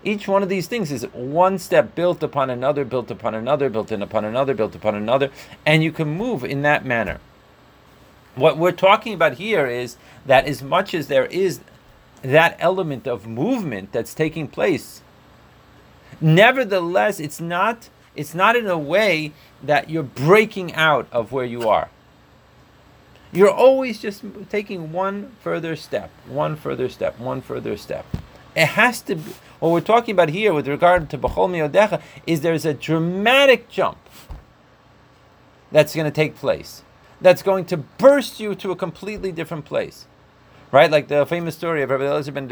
Each 0.05 0.29
one 0.29 0.41
of 0.41 0.47
these 0.47 0.67
things 0.67 0.89
is 0.91 1.03
one 1.11 1.59
step 1.59 1.93
built 1.93 2.23
upon 2.23 2.49
another, 2.49 2.85
built 2.85 3.11
upon 3.11 3.35
another, 3.35 3.69
built 3.69 3.91
in 3.91 4.01
upon 4.01 4.23
another, 4.23 4.53
built 4.53 4.73
upon 4.73 4.95
another, 4.95 5.29
and 5.65 5.83
you 5.83 5.91
can 5.91 6.07
move 6.07 6.45
in 6.45 6.61
that 6.61 6.85
manner. 6.85 7.19
What 8.35 8.57
we're 8.57 8.71
talking 8.71 9.13
about 9.13 9.33
here 9.33 9.67
is 9.67 9.97
that 10.25 10.45
as 10.45 10.63
much 10.63 10.93
as 10.93 11.07
there 11.07 11.25
is 11.25 11.59
that 12.21 12.55
element 12.59 13.05
of 13.05 13.27
movement 13.27 13.91
that's 13.91 14.13
taking 14.13 14.47
place, 14.47 15.01
nevertheless, 16.21 17.19
it's 17.19 17.41
not 17.41 17.89
it's 18.15 18.33
not 18.33 18.55
in 18.55 18.67
a 18.67 18.77
way 18.77 19.33
that 19.61 19.89
you're 19.89 20.03
breaking 20.03 20.73
out 20.73 21.07
of 21.11 21.33
where 21.33 21.45
you 21.45 21.67
are. 21.67 21.89
You're 23.31 23.51
always 23.51 23.99
just 23.99 24.23
taking 24.49 24.91
one 24.91 25.31
further 25.41 25.75
step, 25.75 26.09
one 26.27 26.55
further 26.55 26.89
step, 26.89 27.19
one 27.19 27.41
further 27.41 27.77
step. 27.77 28.05
It 28.55 28.69
has 28.69 29.01
to 29.03 29.15
be, 29.15 29.33
what 29.59 29.71
we're 29.71 29.81
talking 29.81 30.13
about 30.13 30.29
here 30.29 30.53
with 30.53 30.67
regard 30.67 31.09
to 31.11 31.17
Bechol 31.17 31.49
Miodecha 31.49 32.01
is 32.25 32.41
there's 32.41 32.65
a 32.65 32.73
dramatic 32.73 33.69
jump 33.69 33.97
that's 35.71 35.93
going 35.93 36.05
to 36.05 36.11
take 36.11 36.35
place. 36.35 36.83
That's 37.21 37.43
going 37.43 37.65
to 37.65 37.77
burst 37.77 38.39
you 38.39 38.55
to 38.55 38.71
a 38.71 38.75
completely 38.75 39.31
different 39.31 39.65
place. 39.65 40.05
Right? 40.71 40.89
Like 40.89 41.07
the 41.07 41.25
famous 41.25 41.55
story 41.55 41.83
of 41.83 41.89
Rabbi 41.89 42.05
Eliezer 42.05 42.31
ben 42.31 42.47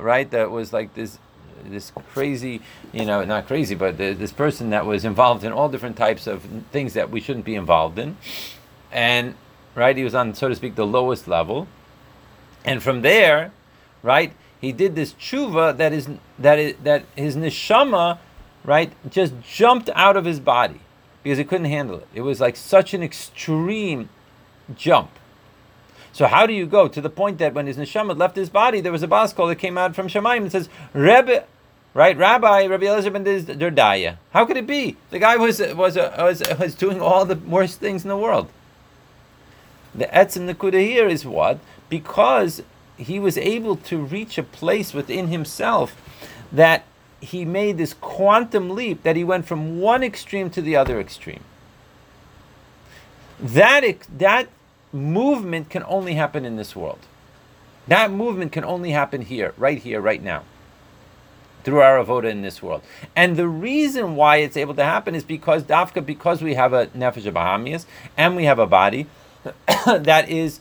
right? 0.00 0.30
That 0.30 0.50
was 0.50 0.72
like 0.72 0.94
this 0.94 1.18
this 1.64 1.92
crazy, 2.12 2.60
you 2.92 3.04
know, 3.04 3.24
not 3.24 3.46
crazy, 3.46 3.76
but 3.76 3.96
this 3.96 4.32
person 4.32 4.70
that 4.70 4.84
was 4.84 5.04
involved 5.04 5.44
in 5.44 5.52
all 5.52 5.68
different 5.68 5.96
types 5.96 6.26
of 6.26 6.44
things 6.72 6.94
that 6.94 7.10
we 7.10 7.20
shouldn't 7.20 7.44
be 7.44 7.54
involved 7.54 8.00
in. 8.00 8.16
And 8.90 9.36
right? 9.74 9.96
He 9.96 10.04
was 10.04 10.14
on, 10.14 10.34
so 10.34 10.48
to 10.48 10.54
speak, 10.54 10.74
the 10.74 10.86
lowest 10.86 11.28
level, 11.28 11.68
and 12.64 12.82
from 12.82 13.02
there, 13.02 13.52
right, 14.02 14.32
he 14.60 14.72
did 14.72 14.94
this 14.94 15.12
tshuva 15.14 15.76
that 15.76 15.92
is 15.92 16.08
that 16.38 16.58
is 16.58 16.76
that 16.82 17.04
his 17.16 17.36
neshama, 17.36 18.18
right, 18.64 18.92
just 19.10 19.34
jumped 19.40 19.90
out 19.94 20.16
of 20.16 20.24
his 20.24 20.38
body 20.38 20.80
because 21.22 21.38
he 21.38 21.44
couldn't 21.44 21.66
handle 21.66 21.98
it. 21.98 22.08
It 22.14 22.22
was 22.22 22.40
like 22.40 22.56
such 22.56 22.94
an 22.94 23.02
extreme 23.02 24.08
jump. 24.76 25.10
So 26.12 26.26
how 26.26 26.46
do 26.46 26.52
you 26.52 26.66
go 26.66 26.88
to 26.88 27.00
the 27.00 27.10
point 27.10 27.38
that 27.38 27.54
when 27.54 27.66
his 27.66 27.76
neshama 27.76 28.16
left 28.16 28.36
his 28.36 28.50
body, 28.50 28.80
there 28.80 28.92
was 28.92 29.02
a 29.02 29.08
bas 29.08 29.32
kol 29.32 29.48
that 29.48 29.56
came 29.56 29.78
out 29.78 29.94
from 29.94 30.08
Shemaim 30.08 30.42
and 30.42 30.52
says, 30.52 30.68
Rebbe, 30.92 31.44
right, 31.94 32.16
Rabbi, 32.16 32.66
Rabbi 32.66 32.86
Eliezer 32.86 33.10
ben 33.10 33.24
Derdaya. 33.24 34.18
How 34.32 34.44
could 34.44 34.58
it 34.58 34.66
be? 34.66 34.96
The 35.10 35.18
guy 35.18 35.36
was 35.36 35.60
was 35.60 35.96
was 35.96 36.42
was 36.58 36.74
doing 36.74 37.00
all 37.00 37.24
the 37.24 37.36
worst 37.36 37.80
things 37.80 38.04
in 38.04 38.08
the 38.08 38.16
world. 38.16 38.48
The 39.94 40.06
etzim 40.06 40.52
nekuda 40.52 40.80
here 40.80 41.08
is 41.08 41.24
what? 41.24 41.58
Because 41.88 42.62
he 42.96 43.18
was 43.18 43.36
able 43.36 43.76
to 43.76 43.98
reach 43.98 44.38
a 44.38 44.42
place 44.42 44.94
within 44.94 45.28
himself 45.28 45.96
that 46.50 46.84
he 47.20 47.44
made 47.44 47.78
this 47.78 47.94
quantum 47.94 48.70
leap 48.70 49.02
that 49.02 49.16
he 49.16 49.24
went 49.24 49.46
from 49.46 49.80
one 49.80 50.02
extreme 50.02 50.50
to 50.50 50.60
the 50.60 50.76
other 50.76 51.00
extreme. 51.00 51.44
That, 53.38 53.84
that 54.18 54.48
movement 54.92 55.70
can 55.70 55.84
only 55.84 56.14
happen 56.14 56.44
in 56.44 56.56
this 56.56 56.74
world. 56.76 56.98
That 57.88 58.10
movement 58.10 58.52
can 58.52 58.64
only 58.64 58.90
happen 58.90 59.22
here, 59.22 59.54
right 59.56 59.78
here, 59.78 60.00
right 60.00 60.22
now, 60.22 60.44
through 61.64 61.80
our 61.80 62.02
avoda 62.04 62.30
in 62.30 62.42
this 62.42 62.62
world. 62.62 62.82
And 63.16 63.36
the 63.36 63.48
reason 63.48 64.14
why 64.14 64.36
it's 64.36 64.56
able 64.56 64.74
to 64.74 64.84
happen 64.84 65.14
is 65.14 65.24
because 65.24 65.64
dafka, 65.64 66.04
because 66.04 66.42
we 66.42 66.54
have 66.54 66.72
a 66.72 66.86
nefesh 66.88 67.30
bahamias 67.32 67.86
and 68.16 68.36
we 68.36 68.44
have 68.44 68.58
a 68.58 68.66
body, 68.66 69.06
that 69.86 70.28
is 70.28 70.60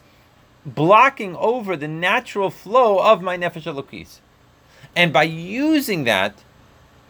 blocking 0.66 1.36
over 1.36 1.76
the 1.76 1.88
natural 1.88 2.50
flow 2.50 3.00
of 3.00 3.22
my 3.22 3.38
nefesh 3.38 3.64
elokis. 3.64 4.20
And 4.96 5.14
by 5.14 5.24
using 5.24 6.04
that, 6.06 6.44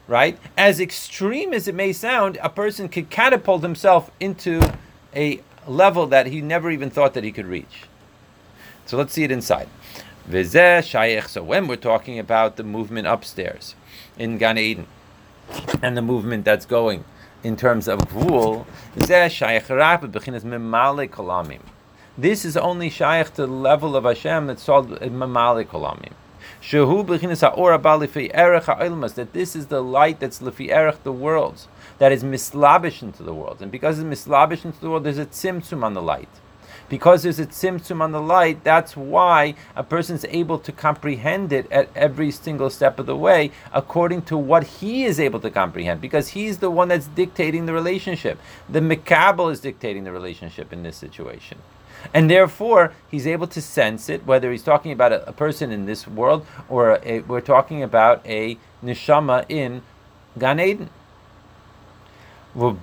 right, 0.07 0.37
as 0.57 0.79
extreme 0.79 1.53
as 1.53 1.67
it 1.67 1.75
may 1.75 1.93
sound, 1.93 2.37
a 2.41 2.49
person 2.49 2.89
could 2.89 3.09
catapult 3.09 3.61
himself 3.61 4.11
into 4.19 4.61
a 5.15 5.41
level 5.67 6.07
that 6.07 6.27
he 6.27 6.41
never 6.41 6.71
even 6.71 6.89
thought 6.89 7.13
that 7.13 7.23
he 7.23 7.31
could 7.31 7.45
reach. 7.45 7.83
So 8.85 8.97
let's 8.97 9.13
see 9.13 9.23
it 9.23 9.31
inside. 9.31 9.67
So 10.29 11.43
when 11.43 11.67
we're 11.67 11.75
talking 11.75 12.19
about 12.19 12.55
the 12.55 12.63
movement 12.63 13.07
upstairs 13.07 13.75
in 14.17 14.37
Gan 14.37 14.57
Eden, 14.57 14.87
and 15.81 15.97
the 15.97 16.01
movement 16.01 16.45
that's 16.45 16.65
going 16.65 17.03
in 17.43 17.55
terms 17.55 17.87
of 17.87 17.99
gvul, 17.99 18.65
this 22.17 22.45
is 22.45 22.57
only 22.57 22.89
shaykh 22.89 23.33
to 23.33 23.47
the 23.47 23.47
level 23.47 23.95
of 23.95 24.03
Hashem 24.03 24.47
that's 24.47 24.65
called 24.65 24.89
memale 24.89 25.65
kolamim. 25.65 26.11
Shehu 26.61 27.05
b'chinas 27.05 27.41
ha'or 27.41 27.79
lifi 27.79 28.29
erech 28.33 28.65
ha'ilmas, 28.65 29.15
that 29.15 29.33
this 29.33 29.55
is 29.55 29.67
the 29.67 29.81
light 29.81 30.19
that's 30.19 30.39
lifi 30.39 30.69
erech 30.69 31.03
the 31.03 31.11
worlds, 31.11 31.67
that 31.97 32.11
is 32.11 32.23
mislabish 32.23 33.01
into 33.01 33.23
the 33.23 33.33
world. 33.33 33.61
And 33.61 33.71
because 33.71 33.97
it's 33.97 34.05
mislabish 34.05 34.65
into 34.65 34.79
the 34.79 34.89
world, 34.89 35.03
there's 35.03 35.17
a 35.17 35.25
tzimtzum 35.25 35.83
on 35.83 35.93
the 35.93 36.01
light 36.01 36.29
because 36.91 37.23
there's 37.23 37.39
a 37.39 37.45
tzimtzum 37.45 38.01
on 38.01 38.11
the 38.11 38.21
light, 38.21 38.65
that's 38.65 38.97
why 38.97 39.55
a 39.77 39.81
person's 39.81 40.25
able 40.25 40.59
to 40.59 40.73
comprehend 40.73 41.53
it 41.53 41.71
at 41.71 41.87
every 41.95 42.29
single 42.31 42.69
step 42.69 42.99
of 42.99 43.05
the 43.05 43.15
way 43.15 43.49
according 43.73 44.21
to 44.23 44.37
what 44.37 44.63
he 44.65 45.05
is 45.05 45.17
able 45.17 45.39
to 45.39 45.49
comprehend, 45.49 46.01
because 46.01 46.27
he's 46.27 46.57
the 46.57 46.69
one 46.69 46.89
that's 46.89 47.07
dictating 47.07 47.65
the 47.65 47.71
relationship. 47.71 48.37
The 48.67 48.81
Mikabel 48.81 49.49
is 49.53 49.61
dictating 49.61 50.03
the 50.03 50.11
relationship 50.11 50.73
in 50.73 50.83
this 50.83 50.97
situation. 50.97 51.59
And 52.13 52.29
therefore, 52.29 52.91
he's 53.09 53.25
able 53.25 53.47
to 53.47 53.61
sense 53.61 54.09
it, 54.09 54.25
whether 54.25 54.51
he's 54.51 54.63
talking 54.63 54.91
about 54.91 55.13
a, 55.13 55.29
a 55.29 55.31
person 55.31 55.71
in 55.71 55.85
this 55.85 56.05
world 56.05 56.45
or 56.67 56.99
a, 57.05 57.21
we're 57.21 57.39
talking 57.39 57.81
about 57.83 58.21
a 58.25 58.57
neshama 58.83 59.45
in 59.47 59.81
Gan 60.37 60.59
Eden. 60.59 60.89
And 62.53 62.81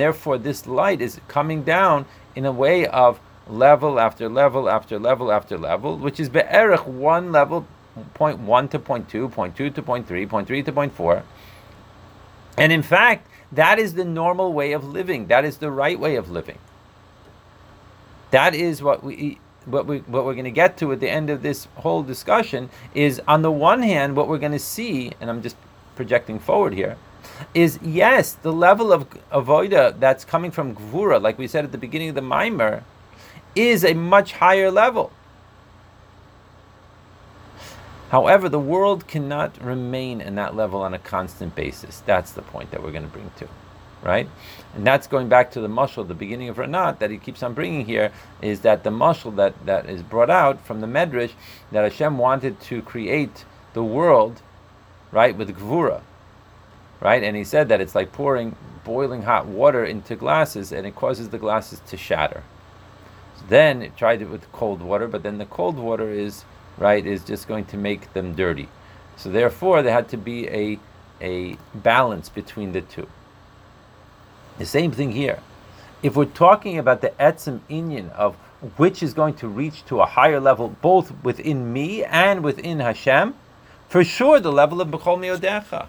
therefore, 0.00 0.38
this 0.38 0.66
light 0.66 1.00
is 1.00 1.20
coming 1.28 1.62
down 1.62 2.06
in 2.34 2.44
a 2.44 2.52
way 2.52 2.86
of 2.86 3.20
level 3.46 4.00
after 4.00 4.28
level 4.28 4.68
after 4.68 4.98
level 4.98 5.30
after 5.30 5.56
level, 5.56 5.96
which 5.96 6.18
is 6.18 6.28
be'erich 6.28 6.86
one 6.86 7.30
level, 7.30 7.66
point 8.14 8.40
one 8.40 8.68
to 8.68 8.80
point 8.80 9.08
two, 9.08 9.28
point 9.28 9.56
two 9.56 9.70
to 9.70 9.82
point 9.82 10.08
three, 10.08 10.26
point 10.26 10.48
three 10.48 10.62
to 10.62 10.72
point 10.72 10.92
four. 10.92 11.22
And 12.58 12.72
in 12.72 12.82
fact, 12.82 13.28
that 13.52 13.78
is 13.78 13.94
the 13.94 14.04
normal 14.04 14.52
way 14.52 14.72
of 14.72 14.84
living. 14.84 15.28
That 15.28 15.44
is 15.44 15.58
the 15.58 15.70
right 15.70 16.00
way 16.00 16.16
of 16.16 16.30
living. 16.30 16.58
That 18.32 18.54
is 18.56 18.82
what 18.82 19.04
we 19.04 19.38
what 19.66 19.86
we 19.86 19.98
what 20.00 20.24
we're 20.24 20.34
going 20.34 20.44
to 20.44 20.50
get 20.50 20.76
to 20.78 20.92
at 20.92 21.00
the 21.00 21.08
end 21.08 21.30
of 21.30 21.42
this 21.42 21.66
whole 21.76 22.02
discussion 22.02 22.70
is 22.94 23.20
on 23.26 23.42
the 23.42 23.50
one 23.50 23.82
hand 23.82 24.16
what 24.16 24.28
we're 24.28 24.38
going 24.38 24.52
to 24.52 24.58
see, 24.58 25.12
and 25.20 25.30
I'm 25.30 25.42
just 25.42 25.56
projecting 25.96 26.38
forward 26.38 26.74
here, 26.74 26.96
is 27.54 27.78
yes, 27.82 28.32
the 28.34 28.52
level 28.52 28.92
of 28.92 29.08
avoida 29.30 29.98
that's 29.98 30.24
coming 30.24 30.50
from 30.50 30.74
gvura, 30.74 31.20
like 31.20 31.38
we 31.38 31.46
said 31.46 31.64
at 31.64 31.72
the 31.72 31.78
beginning 31.78 32.08
of 32.08 32.14
the 32.14 32.22
mimer, 32.22 32.84
is 33.54 33.84
a 33.84 33.94
much 33.94 34.32
higher 34.32 34.70
level. 34.70 35.12
However, 38.10 38.48
the 38.48 38.60
world 38.60 39.08
cannot 39.08 39.60
remain 39.62 40.20
in 40.20 40.36
that 40.36 40.54
level 40.54 40.82
on 40.82 40.94
a 40.94 40.98
constant 40.98 41.56
basis. 41.56 42.00
That's 42.06 42.30
the 42.32 42.42
point 42.42 42.70
that 42.70 42.82
we're 42.82 42.92
going 42.92 43.04
to 43.04 43.10
bring 43.10 43.30
to, 43.38 43.48
right? 44.04 44.28
And 44.74 44.86
that's 44.86 45.06
going 45.06 45.28
back 45.28 45.50
to 45.52 45.60
the 45.60 45.68
mushal, 45.68 46.06
the 46.06 46.14
beginning 46.14 46.48
of 46.48 46.56
Ranat, 46.56 46.98
that 46.98 47.10
he 47.10 47.18
keeps 47.18 47.42
on 47.42 47.54
bringing 47.54 47.86
here, 47.86 48.12
is 48.42 48.60
that 48.60 48.84
the 48.84 48.90
mushal 48.90 49.34
that, 49.36 49.66
that 49.66 49.88
is 49.88 50.02
brought 50.02 50.30
out 50.30 50.64
from 50.64 50.80
the 50.80 50.86
Medrash, 50.86 51.32
that 51.72 51.82
Hashem 51.82 52.18
wanted 52.18 52.60
to 52.60 52.82
create 52.82 53.44
the 53.72 53.82
world, 53.82 54.42
right, 55.10 55.34
with 55.36 55.56
Gvura, 55.56 56.02
right? 57.00 57.22
And 57.22 57.36
he 57.36 57.44
said 57.44 57.68
that 57.70 57.80
it's 57.80 57.94
like 57.94 58.12
pouring 58.12 58.54
boiling 58.84 59.22
hot 59.22 59.46
water 59.46 59.82
into 59.82 60.14
glasses 60.14 60.70
and 60.70 60.86
it 60.86 60.94
causes 60.94 61.30
the 61.30 61.38
glasses 61.38 61.80
to 61.86 61.96
shatter. 61.96 62.44
So 63.38 63.44
then 63.48 63.80
it 63.80 63.96
tried 63.96 64.20
it 64.20 64.28
with 64.28 64.52
cold 64.52 64.82
water, 64.82 65.08
but 65.08 65.22
then 65.22 65.38
the 65.38 65.46
cold 65.46 65.78
water 65.78 66.10
is 66.10 66.44
right, 66.76 67.06
is 67.06 67.24
just 67.24 67.48
going 67.48 67.64
to 67.66 67.76
make 67.76 68.12
them 68.12 68.34
dirty. 68.34 68.68
So 69.16 69.30
therefore, 69.30 69.82
there 69.82 69.92
had 69.92 70.08
to 70.10 70.16
be 70.16 70.48
a, 70.48 70.78
a 71.20 71.56
balance 71.74 72.28
between 72.28 72.72
the 72.72 72.82
two. 72.82 73.06
The 74.58 74.66
same 74.66 74.92
thing 74.92 75.12
here. 75.12 75.40
If 76.02 76.16
we're 76.16 76.26
talking 76.26 76.78
about 76.78 77.00
the 77.00 77.10
etzim 77.20 77.60
inyan 77.70 78.10
of 78.12 78.36
which 78.76 79.02
is 79.02 79.14
going 79.14 79.34
to 79.34 79.48
reach 79.48 79.84
to 79.86 80.00
a 80.00 80.06
higher 80.06 80.40
level, 80.40 80.76
both 80.80 81.12
within 81.22 81.72
me 81.72 82.04
and 82.04 82.42
within 82.42 82.80
Hashem, 82.80 83.34
for 83.88 84.04
sure 84.04 84.40
the 84.40 84.52
level 84.52 84.80
of 84.80 84.88
Bechol 84.88 85.18
Miodecha. 85.18 85.86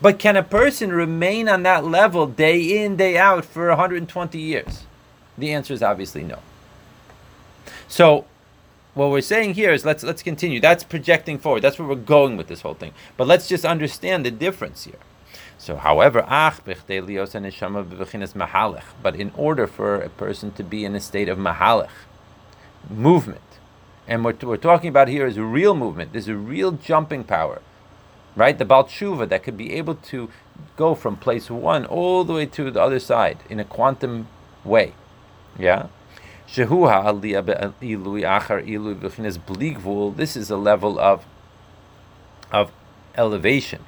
But 0.00 0.18
can 0.18 0.36
a 0.36 0.42
person 0.42 0.92
remain 0.92 1.48
on 1.48 1.62
that 1.62 1.84
level 1.84 2.26
day 2.26 2.84
in, 2.84 2.96
day 2.96 3.16
out 3.16 3.44
for 3.44 3.68
120 3.68 4.38
years? 4.38 4.84
The 5.38 5.52
answer 5.52 5.72
is 5.72 5.82
obviously 5.82 6.22
no. 6.22 6.38
So 7.88 8.26
what 8.94 9.10
we're 9.10 9.20
saying 9.20 9.54
here 9.54 9.72
is 9.72 9.84
let's 9.84 10.04
let's 10.04 10.22
continue. 10.22 10.60
That's 10.60 10.84
projecting 10.84 11.38
forward. 11.38 11.62
That's 11.62 11.78
where 11.78 11.88
we're 11.88 11.94
going 11.96 12.36
with 12.36 12.48
this 12.48 12.60
whole 12.60 12.74
thing. 12.74 12.92
But 13.16 13.26
let's 13.26 13.48
just 13.48 13.64
understand 13.64 14.24
the 14.24 14.30
difference 14.30 14.84
here. 14.84 14.98
So, 15.64 15.76
however, 15.76 16.20
but 19.02 19.16
in 19.16 19.32
order 19.34 19.66
for 19.66 19.94
a 19.94 20.10
person 20.10 20.52
to 20.52 20.62
be 20.62 20.84
in 20.84 20.94
a 20.94 21.00
state 21.00 21.30
of 21.30 21.38
mahalech, 21.38 21.88
movement, 22.90 23.40
and 24.06 24.22
what 24.22 24.44
we're 24.44 24.58
talking 24.58 24.90
about 24.90 25.08
here 25.08 25.26
is 25.26 25.38
a 25.38 25.42
real 25.42 25.74
movement. 25.74 26.12
There's 26.12 26.28
a 26.28 26.36
real 26.36 26.72
jumping 26.72 27.24
power, 27.24 27.62
right? 28.36 28.58
The 28.58 28.66
Baltshuva 28.66 29.26
that 29.30 29.42
could 29.42 29.56
be 29.56 29.72
able 29.72 29.94
to 29.94 30.28
go 30.76 30.94
from 30.94 31.16
place 31.16 31.50
one 31.50 31.86
all 31.86 32.24
the 32.24 32.34
way 32.34 32.44
to 32.44 32.70
the 32.70 32.82
other 32.82 32.98
side 32.98 33.38
in 33.48 33.58
a 33.58 33.64
quantum 33.64 34.28
way. 34.64 34.92
Yeah? 35.58 35.86
This 36.46 36.58
is 40.36 40.50
a 40.50 40.58
level 40.58 41.00
of 41.00 41.24
of 42.52 42.70
elevation, 43.16 43.86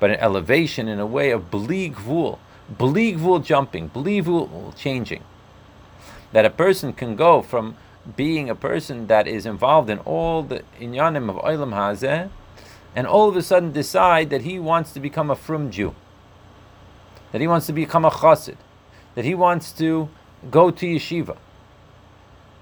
but 0.00 0.10
an 0.10 0.16
elevation 0.16 0.88
in 0.88 0.98
a 0.98 1.06
way 1.06 1.30
of 1.30 1.50
bli 1.50 1.90
gvul, 1.90 3.44
jumping, 3.44 3.88
bli 3.88 4.22
changing. 4.76 5.22
That 6.32 6.44
a 6.44 6.50
person 6.50 6.92
can 6.92 7.14
go 7.14 7.42
from 7.42 7.76
being 8.16 8.50
a 8.50 8.54
person 8.54 9.06
that 9.06 9.28
is 9.28 9.46
involved 9.46 9.90
in 9.90 9.98
all 10.00 10.42
the 10.42 10.64
inyanim 10.80 11.28
of 11.28 11.36
Olam 11.36 11.74
Hazeh, 11.74 12.30
and 12.96 13.06
all 13.06 13.28
of 13.28 13.36
a 13.36 13.42
sudden 13.42 13.70
decide 13.70 14.30
that 14.30 14.42
he 14.42 14.58
wants 14.58 14.92
to 14.92 15.00
become 15.00 15.30
a 15.30 15.36
frum 15.36 15.70
Jew, 15.70 15.94
that 17.30 17.40
he 17.40 17.46
wants 17.46 17.66
to 17.66 17.72
become 17.72 18.04
a 18.04 18.10
chassid, 18.10 18.56
that 19.14 19.24
he 19.24 19.34
wants 19.34 19.70
to 19.72 20.08
go 20.50 20.70
to 20.72 20.86
yeshiva 20.86 21.36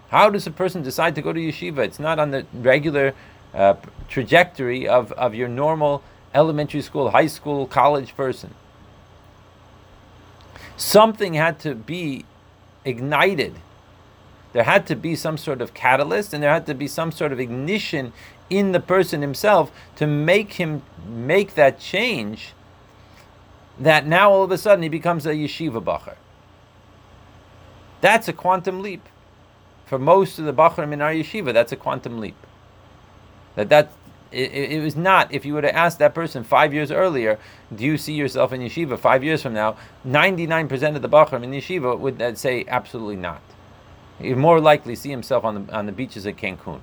how 0.09 0.31
does 0.31 0.47
a 0.47 0.51
person 0.51 0.83
decide 0.83 1.15
to 1.15 1.23
go 1.23 1.33
to 1.33 1.41
yeshiva? 1.41 1.79
It's 1.79 1.99
not 1.99 2.19
on 2.19 2.31
the 2.31 2.47
regular 2.55 3.15
uh, 3.55 3.75
trajectory 4.09 4.89
of, 4.89 5.13
of 5.13 5.35
your 5.35 5.49
normal 5.49 6.03
elementary 6.39 6.81
school, 6.81 7.11
high 7.11 7.27
school, 7.27 7.67
college 7.67 8.17
person. 8.17 8.55
Something 10.77 11.35
had 11.35 11.59
to 11.61 11.75
be 11.75 12.25
ignited. 12.85 13.57
There 14.53 14.63
had 14.63 14.87
to 14.87 14.97
be 14.97 15.17
some 15.17 15.37
sort 15.37 15.61
of 15.61 15.75
catalyst 15.75 16.33
and 16.33 16.43
there 16.43 16.53
had 16.53 16.67
to 16.67 16.75
be 16.75 16.89
some 16.89 17.13
sort 17.13 17.33
of 17.33 17.41
ignition 17.41 18.13
in 18.49 18.73
the 18.73 18.81
person 18.81 19.21
himself 19.21 19.71
to 19.97 20.07
make 20.07 20.55
him 20.55 20.83
make 21.07 21.55
that 21.55 21.79
change 21.79 22.55
that 23.79 24.07
now 24.07 24.31
all 24.31 24.43
of 24.43 24.51
a 24.51 24.59
sudden 24.59 24.83
he 24.83 24.89
becomes 24.89 25.27
a 25.27 25.35
yeshiva 25.35 25.83
bacher. 25.83 26.17
That's 28.01 28.29
a 28.29 28.33
quantum 28.33 28.81
leap 28.81 29.07
for 29.89 29.99
most 29.99 30.39
of 30.39 30.45
the 30.45 30.53
Bachram 30.53 30.93
in 30.93 31.01
our 31.01 31.13
yeshiva, 31.13 31.55
that's 31.55 31.73
a 31.73 31.77
quantum 31.77 32.19
leap. 32.19 32.37
That 33.55 33.71
that 33.71 33.91
it, 34.33 34.53
it, 34.53 34.83
was 34.83 34.97
not. 34.97 35.33
If 35.33 35.45
you 35.45 35.55
would 35.55 35.65
have 35.65 35.75
asked 35.75 35.99
that 36.01 36.15
person 36.15 36.45
five 36.45 36.75
years 36.75 36.91
earlier, 36.91 37.39
do 37.75 37.85
you 37.85 37.97
see 37.97 38.15
yourself 38.15 38.53
in 38.53 38.61
yeshiva 38.61 38.99
five 38.99 39.25
years 39.25 39.43
from 39.43 39.55
now? 39.55 39.77
Ninety-nine 40.05 40.69
percent 40.69 40.97
of 40.97 41.03
the 41.03 41.09
Bachram 41.09 41.43
in 41.43 41.51
yeshiva 41.51 41.99
would 41.99 42.39
say 42.39 42.65
absolutely 42.69 43.17
not. 43.17 43.41
He'd 44.19 44.37
more 44.37 44.61
likely 44.61 44.95
see 44.95 45.11
himself 45.11 45.45
on 45.45 45.67
the 45.67 45.75
on 45.75 45.87
the 45.87 45.93
beaches 45.93 46.27
of 46.27 46.37
Cancun. 46.37 46.81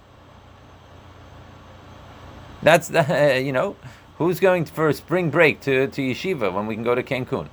That's 2.62 2.88
the 2.88 3.42
you 3.46 3.52
know 3.52 3.76
who's 4.18 4.40
going 4.40 4.66
for 4.66 4.92
spring 4.94 5.30
break 5.30 5.60
to, 5.62 5.88
to 5.88 6.02
yeshiva 6.02 6.54
when 6.54 6.68
we 6.68 6.76
can 6.76 6.84
go 6.84 6.96
to 6.96 7.04
Cancun. 7.04 7.50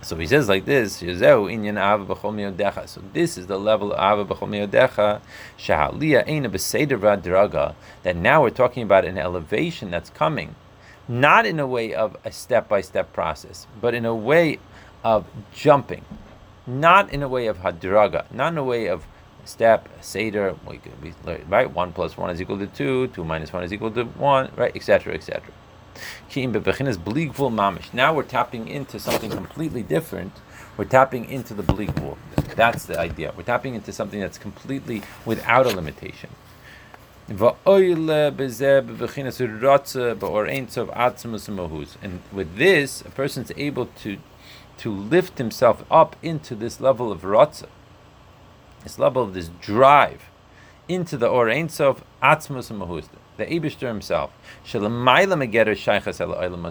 So 0.00 0.16
he 0.16 0.26
says 0.26 0.48
like 0.48 0.64
this: 0.64 1.02
oh, 1.02 1.48
So 1.48 3.02
this 3.12 3.36
is 3.36 3.46
the 3.48 3.58
level 3.58 3.92
of 3.92 3.98
ava 3.98 4.34
b'chol. 4.34 4.50
That 8.02 8.16
now 8.16 8.42
we're 8.42 8.50
talking 8.50 8.82
about 8.84 9.04
an 9.04 9.18
elevation 9.18 9.90
that's 9.90 10.10
coming, 10.10 10.54
not 11.08 11.46
in 11.46 11.58
a 11.58 11.66
way 11.66 11.94
of 11.94 12.16
a 12.24 12.30
step-by-step 12.30 13.12
process, 13.12 13.66
but 13.80 13.92
in 13.94 14.04
a 14.04 14.14
way 14.14 14.60
of 15.02 15.26
jumping, 15.52 16.04
not 16.66 17.12
in 17.12 17.22
a 17.22 17.28
way 17.28 17.46
of 17.48 17.58
hadraga, 17.58 18.30
not 18.32 18.52
in 18.52 18.58
a 18.58 18.64
way 18.64 18.86
of 18.86 19.04
step 19.44 19.88
seder. 20.00 20.54
Right, 21.48 21.70
one 21.70 21.92
plus 21.92 22.16
one 22.16 22.30
is 22.30 22.40
equal 22.40 22.58
to 22.58 22.66
two, 22.68 23.08
two 23.08 23.24
minus 23.24 23.52
one 23.52 23.64
is 23.64 23.72
equal 23.72 23.90
to 23.92 24.04
one, 24.04 24.52
right, 24.56 24.74
etc., 24.76 25.14
etc. 25.14 25.42
Now 27.92 28.14
we're 28.14 28.22
tapping 28.22 28.68
into 28.68 28.98
something 28.98 29.30
completely 29.30 29.82
different. 29.82 30.32
We're 30.76 30.84
tapping 30.84 31.28
into 31.28 31.54
the 31.54 31.62
bligvul. 31.62 32.16
That's 32.54 32.84
the 32.86 32.98
idea. 32.98 33.32
We're 33.36 33.42
tapping 33.42 33.74
into 33.74 33.92
something 33.92 34.20
that's 34.20 34.38
completely 34.38 35.02
without 35.24 35.66
a 35.66 35.70
limitation. 35.70 36.30
And 37.28 37.38
with 42.32 42.56
this, 42.56 43.00
a 43.02 43.10
person's 43.10 43.52
able 43.56 43.86
to 43.86 44.18
to 44.78 44.92
lift 44.92 45.38
himself 45.38 45.84
up 45.90 46.16
into 46.22 46.54
this 46.54 46.80
level 46.80 47.10
of 47.12 47.22
ratzah, 47.22 47.66
this 48.84 48.98
level 48.98 49.22
of 49.24 49.34
this 49.34 49.50
drive, 49.60 50.27
into 50.88 51.16
the 51.16 51.28
or 51.28 51.48
ein 51.50 51.68
sof 51.68 52.02
atzmus 52.22 52.68
the 53.36 53.46
Abishter 53.46 53.86
himself, 53.86 54.30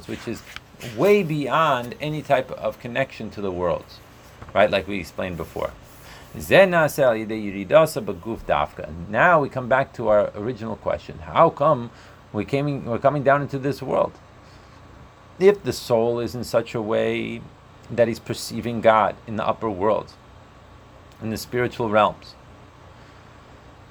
which 0.07 0.27
is 0.27 0.41
way 0.97 1.23
beyond 1.23 1.95
any 2.01 2.21
type 2.21 2.51
of 2.51 2.79
connection 2.79 3.29
to 3.31 3.41
the 3.41 3.51
worlds, 3.51 3.99
right? 4.53 4.69
Like 4.69 4.87
we 4.87 4.99
explained 4.99 5.37
before. 5.37 5.71
Now 9.09 9.39
we 9.39 9.49
come 9.49 9.67
back 9.69 9.93
to 9.93 10.07
our 10.09 10.31
original 10.35 10.75
question: 10.75 11.19
How 11.19 11.49
come 11.49 11.89
we 12.33 12.45
came, 12.45 12.85
we're 12.85 12.99
coming 12.99 13.23
down 13.23 13.41
into 13.41 13.57
this 13.57 13.81
world? 13.81 14.11
If 15.39 15.63
the 15.63 15.73
soul 15.73 16.19
is 16.19 16.35
in 16.35 16.43
such 16.43 16.75
a 16.75 16.81
way 16.81 17.41
that 17.89 18.07
he's 18.07 18.19
perceiving 18.19 18.81
God 18.81 19.15
in 19.25 19.37
the 19.37 19.47
upper 19.47 19.69
world, 19.69 20.13
in 21.21 21.29
the 21.29 21.37
spiritual 21.37 21.89
realms, 21.89 22.35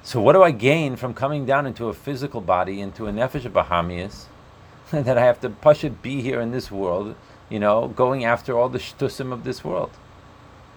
so 0.06 0.20
what 0.20 0.32
do 0.32 0.42
I 0.42 0.52
gain 0.52 0.96
from 0.96 1.12
coming 1.12 1.44
down 1.44 1.66
into 1.66 1.88
a 1.88 1.92
physical 1.92 2.40
body, 2.40 2.80
into 2.80 3.06
a 3.06 3.12
nefesh 3.12 3.50
bahamias, 3.50 4.26
that 4.92 5.18
I 5.18 5.24
have 5.24 5.40
to 5.40 5.50
push 5.50 5.82
it 5.82 6.00
be 6.00 6.22
here 6.22 6.40
in 6.40 6.52
this 6.52 6.70
world, 6.70 7.16
you 7.50 7.58
know, 7.58 7.88
going 7.88 8.24
after 8.24 8.56
all 8.56 8.68
the 8.68 8.78
shtusim 8.78 9.32
of 9.32 9.44
this 9.44 9.64
world? 9.64 9.90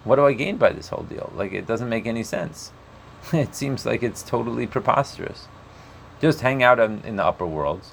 what 0.04 0.16
do 0.16 0.26
I 0.26 0.32
gain 0.32 0.56
by 0.56 0.72
this 0.72 0.88
whole 0.88 1.04
deal? 1.04 1.32
Like, 1.34 1.52
it 1.52 1.66
doesn't 1.66 1.88
make 1.88 2.06
any 2.06 2.22
sense. 2.22 2.72
it 3.32 3.54
seems 3.54 3.84
like 3.84 4.02
it's 4.02 4.22
totally 4.22 4.66
preposterous. 4.66 5.46
Just 6.20 6.40
hang 6.40 6.62
out 6.62 6.80
in, 6.80 7.02
in 7.04 7.16
the 7.16 7.24
upper 7.24 7.46
worlds. 7.46 7.92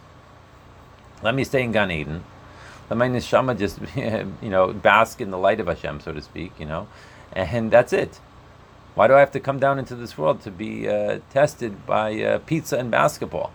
Let 1.22 1.36
me 1.36 1.44
stay 1.44 1.64
in 1.64 1.72
Gan 1.72 1.92
Eden. 1.92 2.24
Let 2.90 2.98
my 2.98 3.10
neshama 3.10 3.58
just, 3.58 3.80
you 4.42 4.50
know, 4.50 4.72
bask 4.72 5.20
in 5.20 5.32
the 5.32 5.38
light 5.38 5.60
of 5.60 5.68
Hashem, 5.68 6.00
so 6.00 6.14
to 6.14 6.22
speak, 6.22 6.54
you 6.58 6.66
know, 6.66 6.88
and 7.34 7.72
that's 7.72 7.92
it. 7.92 8.20
Why 8.98 9.06
do 9.06 9.14
I 9.14 9.20
have 9.20 9.32
to 9.34 9.40
come 9.40 9.60
down 9.60 9.78
into 9.78 9.94
this 9.94 10.18
world 10.18 10.42
to 10.42 10.50
be 10.50 10.90
uh, 10.90 11.20
tested 11.30 11.86
by 11.86 12.20
uh, 12.20 12.40
pizza 12.40 12.80
and 12.80 12.90
basketball? 12.90 13.54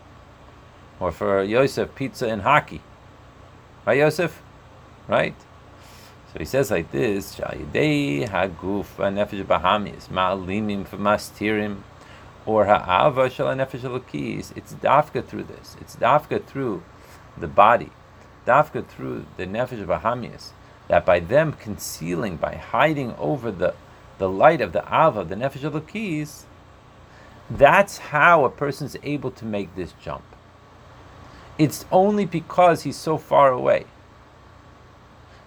Or 1.01 1.11
for 1.11 1.43
Yosef, 1.43 1.97
pizza 1.97 2.29
and 2.29 2.43
hockey? 2.43 2.81
Right, 3.85 3.99
Yosef? 3.99 4.41
Right? 5.09 5.35
So 6.33 6.39
he 6.39 6.45
says 6.45 6.71
like 6.71 6.93
this: 6.93 7.41
Shayidei 7.41 8.29
haguf 8.29 8.87
nefesh 8.99 9.45
bahamis 9.45 10.07
ma'alimim 10.11 10.87
v'mastirim, 10.87 11.79
or 12.47 12.67
ha'ava 12.67 13.29
shel 13.29 13.47
nefesh. 13.47 14.57
It's 14.57 14.75
dafka 14.75 15.27
through 15.27 15.43
this. 15.43 15.77
It's 15.81 15.97
dafka 15.97 16.45
through 16.47 16.85
the 17.37 17.49
body, 17.49 17.91
dafka 18.47 18.87
through 18.87 19.27
the 19.37 19.47
nefesh 19.47 19.85
bahamis. 19.85 20.51
That 20.87 21.05
by 21.05 21.19
them 21.19 21.55
concealing, 21.55 22.37
by 22.37 22.55
hiding 22.55 23.17
over 23.19 23.51
the 23.51 23.75
the 24.23 24.29
light 24.29 24.61
of 24.61 24.73
the 24.73 24.85
ava, 24.87 25.25
the 25.25 25.35
nefesh 25.35 25.69
elokis, 25.69 26.45
that's 27.51 27.99
how 27.99 28.45
a 28.45 28.51
person's 28.51 28.97
able 29.03 29.33
to 29.33 29.45
make 29.45 29.75
this 29.75 29.93
jump. 30.01 30.25
It's 31.59 31.85
only 31.91 32.25
because 32.25 32.85
he's 32.85 32.97
so 32.97 33.19
far 33.19 33.51
away 33.51 33.85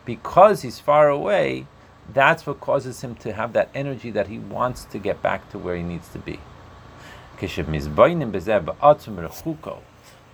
because 0.06 0.62
he's 0.62 0.80
far 0.80 1.10
away, 1.10 1.66
that's 2.14 2.46
what 2.46 2.62
causes 2.62 3.02
him 3.02 3.16
to 3.16 3.34
have 3.34 3.54
that 3.54 3.70
energy 3.74 4.12
that 4.12 4.28
he 4.28 4.38
wants 4.38 4.86
to 4.86 5.00
get 5.00 5.22
back 5.22 5.50
to 5.52 5.58
where 5.58 5.76
he 5.76 5.82
needs 5.84 6.08
to 6.10 6.20
be. 6.20 6.40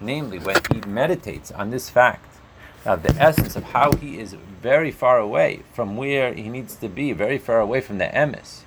Namely, 0.02 0.40
when 0.40 0.58
he 0.72 0.82
meditates 0.88 1.52
on 1.52 1.70
this 1.70 1.90
fact 1.90 2.31
of 2.86 3.04
the 3.04 3.14
essence 3.22 3.56
of 3.56 3.64
how 3.66 3.94
he 3.94 4.20
is 4.20 4.34
very 4.34 4.92
far 4.92 5.18
away 5.18 5.62
from 5.74 5.98
where 5.98 6.34
he 6.34 6.50
needs 6.50 6.76
to 6.76 6.88
be, 6.88 7.12
very 7.14 7.38
far 7.38 7.60
away 7.60 7.82
from 7.82 7.98
the 8.00 8.06
emes. 8.06 8.62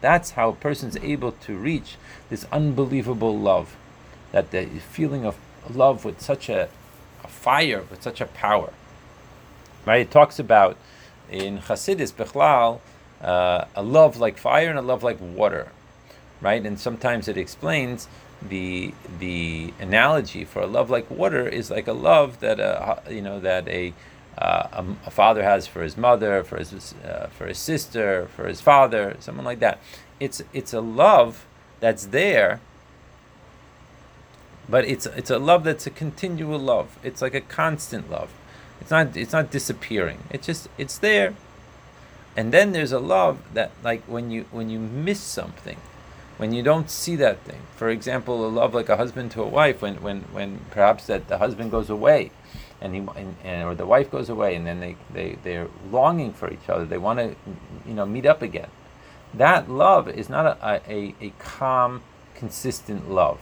That's 0.00 0.30
how 0.30 0.48
a 0.48 0.54
person 0.54 0.88
is 0.88 0.96
able 0.98 1.32
to 1.32 1.56
reach 1.56 1.96
this 2.30 2.46
unbelievable 2.52 3.38
love, 3.38 3.76
that 4.32 4.50
the 4.50 4.66
feeling 4.66 5.24
of 5.24 5.36
love 5.74 6.04
with 6.04 6.20
such 6.20 6.48
a, 6.48 6.68
a 7.22 7.28
fire, 7.28 7.84
with 7.90 8.02
such 8.02 8.20
a 8.20 8.26
power. 8.26 8.72
Right? 9.86 10.02
It 10.02 10.10
talks 10.10 10.38
about 10.38 10.76
in 11.30 11.58
Hasidus 11.58 12.12
Bechlal 12.12 12.80
uh, 13.22 13.64
a 13.74 13.82
love 13.82 14.18
like 14.18 14.38
fire 14.38 14.68
and 14.68 14.78
a 14.78 14.82
love 14.82 15.02
like 15.02 15.18
water. 15.20 15.72
Right? 16.40 16.64
And 16.64 16.78
sometimes 16.78 17.28
it 17.28 17.36
explains 17.38 18.08
the 18.48 18.92
the 19.18 19.72
analogy 19.80 20.44
for 20.44 20.62
a 20.62 20.66
love 20.66 20.90
like 20.90 21.10
water 21.10 21.48
is 21.48 21.70
like 21.70 21.86
a 21.86 21.92
love 21.92 22.40
that 22.40 22.60
a 22.60 23.02
you 23.10 23.22
know 23.22 23.40
that 23.40 23.66
a 23.68 23.92
uh, 24.36 24.68
a, 24.72 24.84
a, 25.06 25.10
father 25.10 25.44
has 25.44 25.68
for 25.68 25.82
his 25.82 25.96
mother, 25.96 26.42
for 26.42 26.56
his 26.56 26.94
uh, 27.04 27.28
for 27.28 27.46
his 27.46 27.58
sister, 27.58 28.28
for 28.34 28.48
his 28.48 28.60
father, 28.60 29.16
someone 29.20 29.44
like 29.44 29.60
that. 29.60 29.78
It's 30.18 30.42
it's 30.52 30.72
a 30.72 30.80
love 30.80 31.46
that's 31.80 32.06
there 32.06 32.60
but 34.68 34.84
it's 34.86 35.06
it's 35.06 35.30
a 35.30 35.38
love 35.38 35.64
that's 35.64 35.86
a 35.86 35.90
continual 35.90 36.58
love. 36.58 36.98
It's 37.02 37.20
like 37.20 37.34
a 37.34 37.40
constant 37.40 38.10
love. 38.10 38.30
It's 38.80 38.90
not 38.90 39.16
it's 39.16 39.32
not 39.32 39.50
disappearing. 39.50 40.18
It's 40.30 40.46
just 40.46 40.68
it's 40.78 40.98
there. 40.98 41.34
And 42.36 42.52
then 42.52 42.72
there's 42.72 42.92
a 42.92 42.98
love 42.98 43.38
that 43.54 43.70
like 43.82 44.02
when 44.04 44.30
you 44.30 44.46
when 44.50 44.70
you 44.70 44.78
miss 44.78 45.20
something, 45.20 45.76
when 46.36 46.52
you 46.52 46.62
don't 46.62 46.90
see 46.90 47.16
that 47.16 47.40
thing. 47.40 47.62
For 47.76 47.88
example, 47.88 48.46
a 48.46 48.48
love 48.48 48.74
like 48.74 48.88
a 48.88 48.96
husband 48.96 49.30
to 49.32 49.42
a 49.42 49.48
wife 49.48 49.82
when 49.82 49.96
when 50.02 50.22
when 50.32 50.60
perhaps 50.70 51.06
that 51.06 51.28
the 51.28 51.38
husband 51.38 51.70
goes 51.70 51.90
away 51.90 52.30
and 52.80 52.94
he 52.94 53.00
and, 53.00 53.36
and 53.44 53.64
or 53.68 53.74
the 53.74 53.86
wife 53.86 54.10
goes 54.10 54.28
away 54.28 54.54
and 54.54 54.66
then 54.66 54.80
they 54.80 54.96
they 55.12 55.38
they're 55.42 55.68
longing 55.90 56.32
for 56.32 56.52
each 56.52 56.68
other. 56.68 56.84
They 56.84 56.98
want 56.98 57.18
to 57.18 57.36
you 57.86 57.94
know 57.94 58.06
meet 58.06 58.26
up 58.26 58.42
again. 58.42 58.68
That 59.32 59.68
love 59.68 60.08
is 60.08 60.28
not 60.28 60.46
a, 60.46 60.80
a, 60.88 61.14
a 61.20 61.32
calm, 61.38 62.02
consistent 62.36 63.10
love 63.10 63.40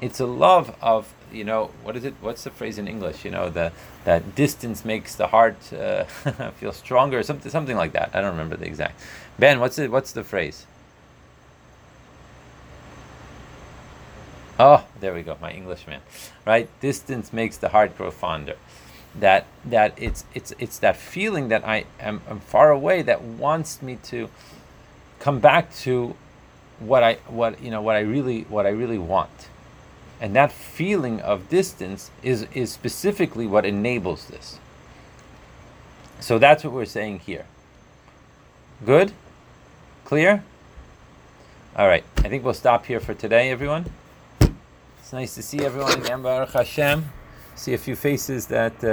it's 0.00 0.20
a 0.20 0.26
love 0.26 0.74
of 0.82 1.12
you 1.32 1.44
know 1.44 1.70
what 1.82 1.96
is 1.96 2.04
it 2.04 2.14
what's 2.20 2.44
the 2.44 2.50
phrase 2.50 2.78
in 2.78 2.86
english 2.86 3.24
you 3.24 3.30
know 3.30 3.48
the 3.48 3.72
that 4.04 4.34
distance 4.34 4.84
makes 4.84 5.14
the 5.16 5.28
heart 5.28 5.56
uh, 5.72 6.04
feel 6.56 6.72
stronger 6.72 7.22
something 7.22 7.50
something 7.50 7.76
like 7.76 7.92
that 7.92 8.10
i 8.14 8.20
don't 8.20 8.30
remember 8.30 8.56
the 8.56 8.66
exact 8.66 9.00
ben 9.38 9.58
what's 9.58 9.78
it 9.78 9.90
what's 9.90 10.12
the 10.12 10.24
phrase 10.24 10.66
oh 14.58 14.84
there 15.00 15.14
we 15.14 15.22
go 15.22 15.36
my 15.40 15.52
englishman 15.52 16.00
right 16.46 16.68
distance 16.80 17.32
makes 17.32 17.56
the 17.56 17.70
heart 17.70 17.96
grow 17.96 18.10
fonder 18.10 18.56
that 19.18 19.46
that 19.64 19.92
it's 19.96 20.24
it's 20.34 20.52
it's 20.58 20.78
that 20.78 20.96
feeling 20.96 21.48
that 21.48 21.66
i 21.66 21.84
am 22.00 22.20
I'm 22.28 22.40
far 22.40 22.70
away 22.70 23.02
that 23.02 23.22
wants 23.22 23.82
me 23.82 23.98
to 24.04 24.28
come 25.18 25.40
back 25.40 25.74
to 25.76 26.14
what 26.78 27.02
i 27.02 27.14
what 27.26 27.60
you 27.62 27.70
know 27.70 27.80
what 27.80 27.96
i 27.96 28.00
really 28.00 28.42
what 28.42 28.66
i 28.66 28.70
really 28.70 28.98
want 28.98 29.48
and 30.20 30.34
that 30.34 30.52
feeling 30.52 31.20
of 31.20 31.48
distance 31.48 32.10
is, 32.22 32.46
is 32.54 32.72
specifically 32.72 33.46
what 33.46 33.66
enables 33.66 34.26
this. 34.26 34.58
So 36.20 36.38
that's 36.38 36.64
what 36.64 36.72
we're 36.72 36.86
saying 36.86 37.20
here. 37.20 37.44
Good? 38.84 39.12
Clear? 40.04 40.42
All 41.76 41.86
right. 41.86 42.04
I 42.18 42.28
think 42.28 42.44
we'll 42.44 42.54
stop 42.54 42.86
here 42.86 43.00
for 43.00 43.12
today, 43.12 43.50
everyone. 43.50 43.86
It's 45.06 45.12
nice 45.12 45.36
to 45.36 45.42
see 45.44 45.60
everyone 45.60 46.00
again, 46.00 46.20
Baruch 46.20 46.50
Hashem. 46.50 47.08
See 47.54 47.74
a 47.74 47.78
few 47.78 47.94
faces 47.94 48.48
that. 48.48 48.72
Uh, 48.72 48.84